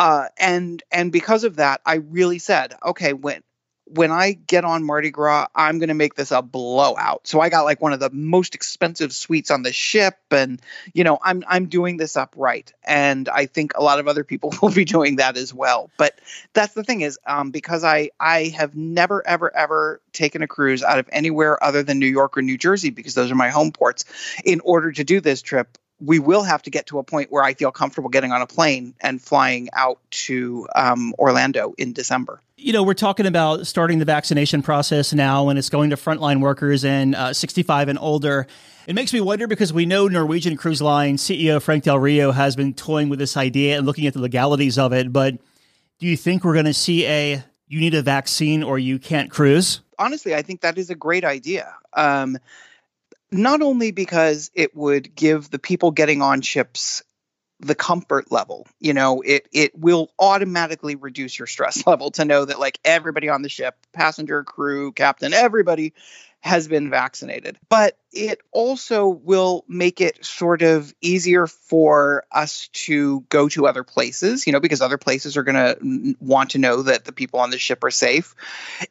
Uh, 0.00 0.24
and 0.36 0.82
and 0.90 1.12
because 1.12 1.44
of 1.44 1.56
that, 1.56 1.80
I 1.86 1.94
really 1.94 2.40
said, 2.40 2.74
okay, 2.84 3.12
when 3.12 3.44
when 3.86 4.10
I 4.10 4.32
get 4.32 4.64
on 4.64 4.82
Mardi 4.82 5.10
Gras, 5.10 5.48
I'm 5.54 5.78
going 5.78 5.88
to 5.88 5.94
make 5.94 6.14
this 6.14 6.30
a 6.30 6.40
blowout. 6.40 7.26
So 7.26 7.40
I 7.40 7.50
got 7.50 7.64
like 7.64 7.82
one 7.82 7.92
of 7.92 8.00
the 8.00 8.10
most 8.10 8.54
expensive 8.54 9.12
suites 9.12 9.50
on 9.50 9.62
the 9.62 9.72
ship 9.72 10.16
and 10.30 10.60
you 10.94 11.04
know, 11.04 11.18
I'm 11.22 11.44
I'm 11.46 11.66
doing 11.66 11.98
this 11.98 12.16
up 12.16 12.34
right. 12.36 12.70
And 12.84 13.28
I 13.28 13.46
think 13.46 13.72
a 13.74 13.82
lot 13.82 13.98
of 13.98 14.08
other 14.08 14.24
people 14.24 14.54
will 14.62 14.70
be 14.70 14.84
doing 14.84 15.16
that 15.16 15.36
as 15.36 15.52
well. 15.52 15.90
But 15.98 16.18
that's 16.54 16.74
the 16.74 16.84
thing 16.84 17.02
is 17.02 17.18
um, 17.26 17.50
because 17.50 17.84
I 17.84 18.10
I 18.18 18.54
have 18.56 18.74
never 18.74 19.26
ever 19.26 19.54
ever 19.54 20.00
taken 20.12 20.42
a 20.42 20.48
cruise 20.48 20.82
out 20.82 20.98
of 20.98 21.08
anywhere 21.12 21.62
other 21.62 21.82
than 21.82 21.98
New 21.98 22.06
York 22.06 22.38
or 22.38 22.42
New 22.42 22.58
Jersey 22.58 22.90
because 22.90 23.14
those 23.14 23.30
are 23.30 23.36
my 23.36 23.50
home 23.50 23.72
ports 23.72 24.04
in 24.44 24.60
order 24.60 24.92
to 24.92 25.04
do 25.04 25.20
this 25.20 25.42
trip 25.42 25.76
we 26.04 26.18
will 26.18 26.42
have 26.42 26.62
to 26.62 26.70
get 26.70 26.86
to 26.86 26.98
a 26.98 27.02
point 27.02 27.30
where 27.30 27.42
I 27.42 27.54
feel 27.54 27.70
comfortable 27.70 28.10
getting 28.10 28.32
on 28.32 28.42
a 28.42 28.46
plane 28.46 28.94
and 29.00 29.20
flying 29.20 29.68
out 29.72 29.98
to 30.10 30.68
um, 30.74 31.14
Orlando 31.18 31.74
in 31.78 31.92
December. 31.92 32.40
You 32.56 32.72
know, 32.72 32.82
we're 32.82 32.94
talking 32.94 33.26
about 33.26 33.66
starting 33.66 33.98
the 33.98 34.04
vaccination 34.04 34.62
process 34.62 35.12
now, 35.12 35.48
and 35.48 35.58
it's 35.58 35.70
going 35.70 35.90
to 35.90 35.96
frontline 35.96 36.40
workers 36.40 36.84
and 36.84 37.14
uh, 37.14 37.32
65 37.32 37.88
and 37.88 37.98
older. 37.98 38.46
It 38.86 38.94
makes 38.94 39.12
me 39.12 39.20
wonder 39.20 39.46
because 39.46 39.72
we 39.72 39.86
know 39.86 40.08
Norwegian 40.08 40.56
Cruise 40.56 40.82
Line 40.82 41.16
CEO 41.16 41.60
Frank 41.60 41.84
Del 41.84 41.98
Rio 41.98 42.32
has 42.32 42.54
been 42.54 42.74
toying 42.74 43.08
with 43.08 43.18
this 43.18 43.36
idea 43.36 43.78
and 43.78 43.86
looking 43.86 44.06
at 44.06 44.12
the 44.12 44.20
legalities 44.20 44.78
of 44.78 44.92
it. 44.92 45.12
But 45.12 45.38
do 45.98 46.06
you 46.06 46.16
think 46.16 46.44
we're 46.44 46.52
going 46.52 46.66
to 46.66 46.74
see 46.74 47.06
a 47.06 47.42
you 47.66 47.80
need 47.80 47.94
a 47.94 48.02
vaccine 48.02 48.62
or 48.62 48.78
you 48.78 48.98
can't 48.98 49.30
cruise? 49.30 49.80
Honestly, 49.98 50.34
I 50.34 50.42
think 50.42 50.60
that 50.60 50.76
is 50.76 50.90
a 50.90 50.94
great 50.94 51.24
idea. 51.24 51.74
Um, 51.94 52.38
not 53.34 53.62
only 53.62 53.90
because 53.90 54.50
it 54.54 54.74
would 54.76 55.14
give 55.14 55.50
the 55.50 55.58
people 55.58 55.90
getting 55.90 56.22
on 56.22 56.40
ships 56.40 57.02
the 57.60 57.74
comfort 57.74 58.30
level 58.32 58.66
you 58.80 58.92
know 58.92 59.22
it 59.22 59.48
it 59.52 59.78
will 59.78 60.10
automatically 60.18 60.96
reduce 60.96 61.38
your 61.38 61.46
stress 61.46 61.86
level 61.86 62.10
to 62.10 62.24
know 62.24 62.44
that 62.44 62.58
like 62.58 62.78
everybody 62.84 63.28
on 63.28 63.42
the 63.42 63.48
ship 63.48 63.76
passenger 63.92 64.42
crew 64.42 64.92
captain 64.92 65.32
everybody 65.32 65.92
has 66.44 66.68
been 66.68 66.90
vaccinated. 66.90 67.58
But 67.70 67.96
it 68.12 68.42
also 68.52 69.08
will 69.08 69.64
make 69.66 70.02
it 70.02 70.22
sort 70.22 70.60
of 70.60 70.94
easier 71.00 71.46
for 71.46 72.24
us 72.30 72.68
to 72.74 73.22
go 73.30 73.48
to 73.48 73.66
other 73.66 73.82
places 73.82 74.46
you 74.46 74.52
know 74.52 74.60
because 74.60 74.82
other 74.82 74.98
places 74.98 75.38
are 75.38 75.42
going 75.42 75.54
to 75.54 76.14
want 76.20 76.50
to 76.50 76.58
know 76.58 76.82
that 76.82 77.06
the 77.06 77.12
people 77.12 77.40
on 77.40 77.48
the 77.48 77.58
ship 77.58 77.82
are 77.82 77.90
safe. 77.90 78.34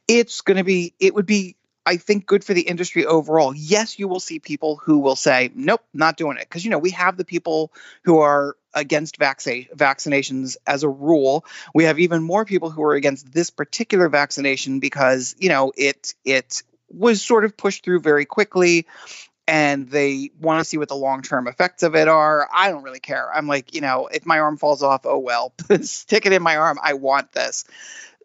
It's 0.07 0.41
going 0.41 0.57
to 0.57 0.63
be 0.63 0.95
it 0.99 1.13
would 1.13 1.27
be 1.27 1.55
I 1.85 1.97
think 1.97 2.25
good 2.25 2.43
for 2.43 2.53
the 2.53 2.61
industry 2.61 3.05
overall. 3.05 3.53
Yes, 3.53 3.99
you 3.99 4.07
will 4.07 4.19
see 4.19 4.39
people 4.39 4.77
who 4.77 4.99
will 4.99 5.15
say, 5.15 5.51
nope, 5.53 5.81
not 5.93 6.17
doing 6.17 6.37
it. 6.37 6.47
Because, 6.47 6.63
you 6.63 6.71
know, 6.71 6.79
we 6.79 6.91
have 6.91 7.17
the 7.17 7.25
people 7.25 7.73
who 8.03 8.19
are 8.19 8.55
against 8.73 9.17
vaccine 9.17 9.67
vaccinations 9.75 10.55
as 10.65 10.83
a 10.83 10.89
rule. 10.89 11.45
We 11.73 11.83
have 11.83 11.99
even 11.99 12.23
more 12.23 12.45
people 12.45 12.69
who 12.69 12.83
are 12.83 12.93
against 12.93 13.31
this 13.31 13.49
particular 13.49 14.09
vaccination 14.09 14.79
because, 14.79 15.35
you 15.37 15.49
know, 15.49 15.73
it 15.75 16.15
it 16.23 16.63
was 16.89 17.21
sort 17.21 17.43
of 17.45 17.57
pushed 17.57 17.83
through 17.83 17.99
very 17.99 18.25
quickly 18.25 18.87
and 19.47 19.89
they 19.89 20.31
want 20.39 20.59
to 20.59 20.65
see 20.65 20.77
what 20.77 20.87
the 20.87 20.95
long-term 20.95 21.47
effects 21.47 21.83
of 21.83 21.95
it 21.95 22.07
are. 22.07 22.47
I 22.53 22.69
don't 22.69 22.83
really 22.83 23.01
care. 23.01 23.29
I'm 23.33 23.47
like, 23.47 23.75
you 23.75 23.81
know, 23.81 24.07
if 24.07 24.25
my 24.25 24.39
arm 24.39 24.57
falls 24.57 24.81
off, 24.81 25.01
oh 25.05 25.19
well, 25.19 25.53
stick 25.81 26.25
it 26.25 26.31
in 26.31 26.41
my 26.41 26.55
arm. 26.55 26.79
I 26.81 26.93
want 26.93 27.33
this. 27.33 27.65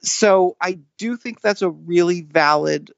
So 0.02 0.56
I 0.60 0.78
do 0.96 1.16
think 1.16 1.40
that's 1.40 1.62
a 1.62 1.70
really 1.70 2.20
valid 2.20 2.92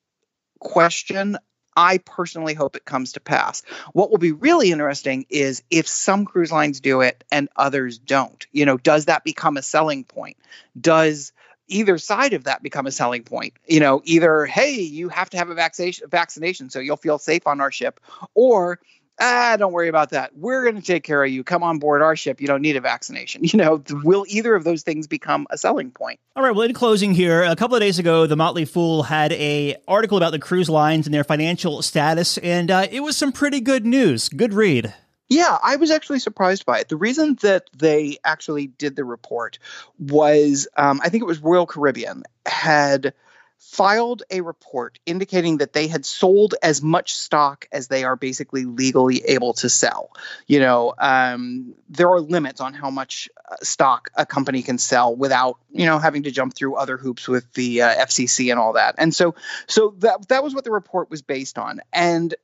question. 0.60 1.36
I 1.76 1.98
personally 1.98 2.54
hope 2.54 2.76
it 2.76 2.84
comes 2.84 3.12
to 3.12 3.20
pass. 3.20 3.62
What 3.92 4.10
will 4.10 4.18
be 4.18 4.32
really 4.32 4.70
interesting 4.70 5.24
is 5.30 5.62
if 5.70 5.86
some 5.86 6.24
cruise 6.24 6.52
lines 6.52 6.80
do 6.80 7.00
it 7.00 7.24
and 7.30 7.48
others 7.56 7.98
don't. 7.98 8.46
You 8.52 8.66
know, 8.66 8.76
does 8.76 9.06
that 9.06 9.24
become 9.24 9.56
a 9.56 9.62
selling 9.62 10.04
point? 10.04 10.36
Does 10.80 11.32
either 11.68 11.96
side 11.98 12.32
of 12.32 12.44
that 12.44 12.62
become 12.62 12.86
a 12.86 12.92
selling 12.92 13.22
point? 13.22 13.54
You 13.66 13.80
know, 13.80 14.02
either 14.04 14.46
hey, 14.46 14.80
you 14.80 15.08
have 15.08 15.30
to 15.30 15.36
have 15.36 15.48
a 15.48 15.54
vaccination 15.54 16.08
vaccination 16.08 16.70
so 16.70 16.80
you'll 16.80 16.96
feel 16.96 17.18
safe 17.18 17.46
on 17.46 17.60
our 17.60 17.70
ship, 17.70 18.00
or 18.34 18.80
ah, 19.20 19.56
don't 19.58 19.72
worry 19.72 19.88
about 19.88 20.10
that. 20.10 20.36
We're 20.36 20.62
going 20.62 20.76
to 20.76 20.82
take 20.82 21.04
care 21.04 21.22
of 21.22 21.30
you. 21.30 21.44
Come 21.44 21.62
on 21.62 21.78
board 21.78 22.02
our 22.02 22.16
ship. 22.16 22.40
You 22.40 22.46
don't 22.46 22.62
need 22.62 22.76
a 22.76 22.80
vaccination. 22.80 23.42
You 23.50 23.58
know, 23.58 23.82
will 24.04 24.24
either 24.28 24.54
of 24.54 24.62
those 24.62 24.84
things 24.84 25.08
become 25.08 25.48
a 25.50 25.58
selling 25.58 25.90
point? 25.90 26.20
All 26.36 26.42
right. 26.42 26.54
Well, 26.54 26.62
in 26.68 26.72
closing 26.72 27.12
here, 27.14 27.42
a 27.42 27.56
couple 27.56 27.74
of 27.74 27.80
days 27.80 27.98
ago, 27.98 28.28
the 28.28 28.36
Motley 28.36 28.64
Fool 28.64 29.02
had 29.02 29.32
a 29.32 29.76
article 29.88 30.16
about 30.16 30.30
the 30.30 30.38
cruise 30.38 30.70
lines 30.70 31.08
and 31.08 31.12
their 31.12 31.24
financial 31.24 31.82
status, 31.82 32.38
and 32.38 32.70
uh, 32.70 32.86
it 32.88 33.00
was 33.00 33.16
some 33.16 33.32
pretty 33.32 33.60
good 33.60 33.84
news. 33.84 34.28
Good 34.28 34.54
read. 34.54 34.94
Yeah, 35.28 35.58
I 35.62 35.76
was 35.76 35.90
actually 35.90 36.20
surprised 36.20 36.64
by 36.64 36.80
it. 36.80 36.88
The 36.88 36.96
reason 36.96 37.38
that 37.42 37.64
they 37.76 38.18
actually 38.24 38.68
did 38.68 38.94
the 38.94 39.04
report 39.04 39.58
was, 39.98 40.68
um, 40.76 41.00
I 41.02 41.08
think 41.08 41.22
it 41.22 41.26
was 41.26 41.40
Royal 41.40 41.66
Caribbean 41.66 42.22
had 42.46 43.14
filed 43.60 44.22
a 44.30 44.40
report 44.40 44.98
indicating 45.04 45.58
that 45.58 45.74
they 45.74 45.86
had 45.86 46.06
sold 46.06 46.54
as 46.62 46.82
much 46.82 47.14
stock 47.14 47.68
as 47.70 47.88
they 47.88 48.04
are 48.04 48.16
basically 48.16 48.64
legally 48.64 49.22
able 49.26 49.52
to 49.52 49.68
sell. 49.68 50.10
You 50.46 50.60
know, 50.60 50.94
um, 50.98 51.74
there 51.90 52.08
are 52.08 52.22
limits 52.22 52.62
on 52.62 52.72
how 52.72 52.90
much 52.90 53.28
uh, 53.50 53.56
stock 53.62 54.10
a 54.16 54.24
company 54.24 54.62
can 54.62 54.78
sell 54.78 55.14
without, 55.14 55.58
you 55.70 55.84
know, 55.84 55.98
having 55.98 56.22
to 56.22 56.30
jump 56.30 56.54
through 56.54 56.76
other 56.76 56.96
hoops 56.96 57.28
with 57.28 57.52
the 57.52 57.82
uh, 57.82 57.94
FCC 58.06 58.50
and 58.50 58.58
all 58.58 58.72
that. 58.72 58.94
And 58.96 59.14
so, 59.14 59.34
so 59.66 59.94
that 59.98 60.28
that 60.28 60.42
was 60.42 60.54
what 60.54 60.64
the 60.64 60.72
report 60.72 61.10
was 61.10 61.20
based 61.20 61.58
on. 61.58 61.80
And 61.92 62.34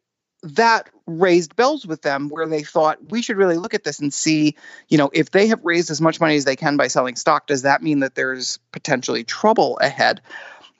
that 0.42 0.90
raised 1.06 1.56
bells 1.56 1.86
with 1.86 2.02
them 2.02 2.28
where 2.28 2.46
they 2.46 2.62
thought 2.62 3.10
we 3.10 3.22
should 3.22 3.36
really 3.36 3.56
look 3.56 3.74
at 3.74 3.84
this 3.84 4.00
and 4.00 4.12
see, 4.12 4.54
you 4.88 4.98
know, 4.98 5.10
if 5.12 5.30
they 5.30 5.46
have 5.48 5.64
raised 5.64 5.90
as 5.90 6.00
much 6.00 6.20
money 6.20 6.36
as 6.36 6.44
they 6.44 6.56
can 6.56 6.76
by 6.76 6.88
selling 6.88 7.16
stock, 7.16 7.46
does 7.46 7.62
that 7.62 7.82
mean 7.82 8.00
that 8.00 8.14
there's 8.14 8.58
potentially 8.70 9.24
trouble 9.24 9.78
ahead? 9.78 10.20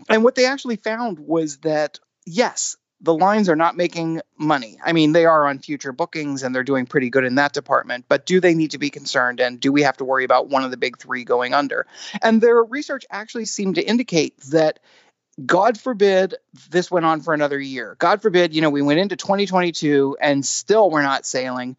And 0.09 0.25
what 0.25 0.35
they 0.35 0.47
actually 0.47 0.77
found 0.77 1.19
was 1.19 1.59
that, 1.59 1.99
yes, 2.25 2.77
the 3.01 3.15
lines 3.15 3.49
are 3.49 3.57
not 3.57 3.77
making 3.77 4.23
money. 4.39 4.79
I 4.85 4.93
mean, 4.93 5.13
they 5.13 5.27
are 5.27 5.47
on 5.47 5.59
future 5.59 5.93
bookings 5.93 6.43
and 6.43 6.55
they're 6.55 6.65
doing 6.65 6.87
pretty 6.87 7.11
good 7.11 7.25
in 7.25 7.35
that 7.35 7.53
department, 7.53 8.07
but 8.09 8.25
do 8.25 8.41
they 8.41 8.55
need 8.55 8.71
to 8.71 8.79
be 8.79 8.91
concerned? 8.91 9.41
And 9.41 9.61
do 9.61 9.71
we 9.71 9.83
have 9.83 9.99
to 9.99 10.05
worry 10.05 10.25
about 10.25 10.49
one 10.49 10.65
of 10.65 10.71
the 10.71 10.77
big 10.77 10.99
three 10.99 11.25
going 11.25 11.53
under? 11.53 11.87
And 12.23 12.41
their 12.41 12.63
research 12.63 13.05
actually 13.11 13.45
seemed 13.45 13.75
to 13.77 13.83
indicate 13.83 14.39
that. 14.51 14.81
God 15.45 15.79
forbid 15.79 16.35
this 16.71 16.91
went 16.91 17.05
on 17.05 17.21
for 17.21 17.35
another 17.35 17.61
year. 17.61 17.95
God 17.99 18.23
forbid, 18.23 18.55
you 18.55 18.63
know, 18.63 18.71
we 18.71 18.81
went 18.81 19.01
into 19.01 19.17
2022 19.17 20.17
and 20.19 20.43
still 20.47 20.89
we're 20.91 21.03
not 21.03 21.27
sailing 21.27 21.77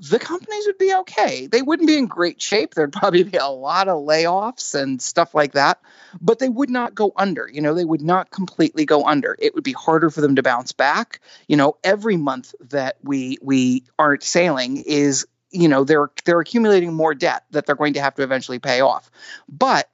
the 0.00 0.18
companies 0.18 0.66
would 0.66 0.78
be 0.78 0.94
okay. 0.94 1.46
They 1.46 1.62
wouldn't 1.62 1.86
be 1.86 1.96
in 1.96 2.06
great 2.06 2.40
shape. 2.40 2.74
There'd 2.74 2.92
probably 2.92 3.22
be 3.22 3.36
a 3.36 3.48
lot 3.48 3.88
of 3.88 4.04
layoffs 4.04 4.74
and 4.74 5.00
stuff 5.00 5.34
like 5.34 5.52
that, 5.52 5.80
but 6.20 6.38
they 6.38 6.48
would 6.48 6.70
not 6.70 6.94
go 6.94 7.12
under. 7.16 7.48
You 7.50 7.60
know, 7.60 7.74
they 7.74 7.84
would 7.84 8.02
not 8.02 8.30
completely 8.30 8.84
go 8.84 9.04
under. 9.04 9.36
It 9.38 9.54
would 9.54 9.64
be 9.64 9.72
harder 9.72 10.10
for 10.10 10.20
them 10.20 10.36
to 10.36 10.42
bounce 10.42 10.72
back. 10.72 11.20
You 11.48 11.56
know, 11.56 11.76
every 11.84 12.16
month 12.16 12.54
that 12.60 12.96
we 13.02 13.38
we 13.42 13.84
aren't 13.98 14.22
sailing 14.22 14.78
is, 14.78 15.26
you 15.50 15.68
know, 15.68 15.84
they're 15.84 16.10
they're 16.24 16.40
accumulating 16.40 16.92
more 16.92 17.14
debt 17.14 17.44
that 17.50 17.66
they're 17.66 17.74
going 17.74 17.94
to 17.94 18.02
have 18.02 18.14
to 18.16 18.22
eventually 18.22 18.58
pay 18.58 18.80
off. 18.80 19.10
But 19.48 19.88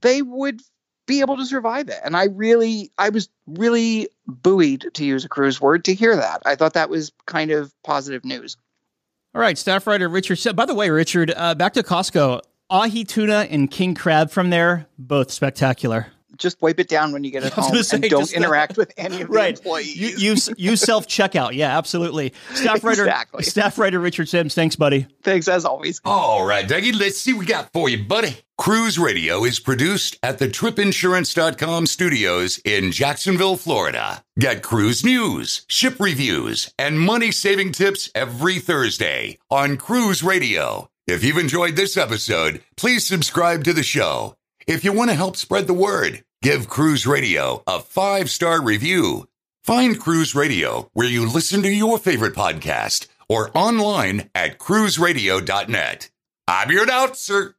they 0.00 0.22
would 0.22 0.60
be 1.06 1.20
able 1.20 1.36
to 1.36 1.46
survive 1.46 1.88
it. 1.88 2.00
And 2.04 2.16
I 2.16 2.24
really 2.24 2.90
I 2.98 3.10
was 3.10 3.28
really 3.46 4.08
buoyed 4.26 4.90
to 4.94 5.04
use 5.04 5.24
a 5.24 5.28
cruise 5.28 5.60
word 5.60 5.84
to 5.84 5.94
hear 5.94 6.16
that. 6.16 6.42
I 6.44 6.56
thought 6.56 6.74
that 6.74 6.90
was 6.90 7.12
kind 7.26 7.52
of 7.52 7.72
positive 7.82 8.24
news. 8.24 8.56
All 9.36 9.42
right, 9.42 9.58
staff 9.58 9.86
writer 9.86 10.08
Richard. 10.08 10.56
By 10.56 10.64
the 10.64 10.72
way, 10.72 10.88
Richard, 10.88 11.30
uh, 11.36 11.54
back 11.54 11.74
to 11.74 11.82
Costco. 11.82 12.40
Ahi 12.70 13.04
tuna 13.04 13.46
and 13.50 13.70
king 13.70 13.94
crab 13.94 14.30
from 14.30 14.48
there, 14.48 14.86
both 14.98 15.30
spectacular. 15.30 16.06
Just 16.36 16.60
wipe 16.60 16.80
it 16.80 16.88
down 16.88 17.12
when 17.12 17.24
you 17.24 17.30
get 17.30 17.44
it 17.44 17.52
home 17.52 17.82
say, 17.82 17.96
and 17.96 18.10
don't 18.10 18.32
uh, 18.32 18.36
interact 18.36 18.76
with 18.76 18.92
any 18.96 19.22
of 19.22 19.28
the 19.28 19.34
right. 19.34 19.56
employees. 19.56 19.96
You, 19.96 20.30
use 20.30 20.50
use 20.56 20.80
self 20.80 21.06
checkout. 21.06 21.54
Yeah, 21.54 21.76
absolutely. 21.78 22.34
Staff 22.54 22.84
writer, 22.84 23.04
exactly. 23.04 23.42
staff 23.44 23.78
writer 23.78 24.00
Richard 24.00 24.28
Sims. 24.28 24.54
Thanks, 24.54 24.76
buddy. 24.76 25.06
Thanks 25.22 25.48
as 25.48 25.64
always. 25.64 26.00
All 26.04 26.44
right, 26.44 26.66
Dougie. 26.66 26.98
Let's 26.98 27.18
see 27.18 27.32
what 27.32 27.40
we 27.40 27.46
got 27.46 27.72
for 27.72 27.88
you, 27.88 28.04
buddy. 28.04 28.36
Cruise 28.58 28.98
Radio 28.98 29.44
is 29.44 29.60
produced 29.60 30.18
at 30.22 30.38
the 30.38 30.48
tripinsurance.com 30.48 31.86
studios 31.86 32.58
in 32.64 32.90
Jacksonville, 32.90 33.56
Florida. 33.56 34.24
Get 34.38 34.62
cruise 34.62 35.04
news, 35.04 35.66
ship 35.68 36.00
reviews, 36.00 36.72
and 36.78 36.98
money 36.98 37.30
saving 37.30 37.72
tips 37.72 38.10
every 38.14 38.58
Thursday 38.58 39.38
on 39.50 39.76
Cruise 39.76 40.22
Radio. 40.22 40.88
If 41.06 41.22
you've 41.22 41.38
enjoyed 41.38 41.76
this 41.76 41.96
episode, 41.96 42.62
please 42.76 43.06
subscribe 43.06 43.62
to 43.64 43.72
the 43.72 43.82
show. 43.82 44.36
If 44.66 44.82
you 44.82 44.92
want 44.92 45.10
to 45.10 45.14
help 45.16 45.36
spread 45.36 45.68
the 45.68 45.74
word, 45.74 46.24
give 46.42 46.68
Cruise 46.68 47.06
Radio 47.06 47.62
a 47.68 47.78
five 47.78 48.28
star 48.28 48.60
review. 48.60 49.28
Find 49.62 49.98
Cruise 49.98 50.34
Radio 50.34 50.90
where 50.92 51.06
you 51.06 51.24
listen 51.24 51.62
to 51.62 51.68
your 51.68 51.98
favorite 51.98 52.34
podcast 52.34 53.06
or 53.28 53.56
online 53.56 54.28
at 54.34 54.58
cruiseradio.net. 54.58 56.10
I'm 56.48 56.70
your 56.70 56.82
announcer. 56.82 57.56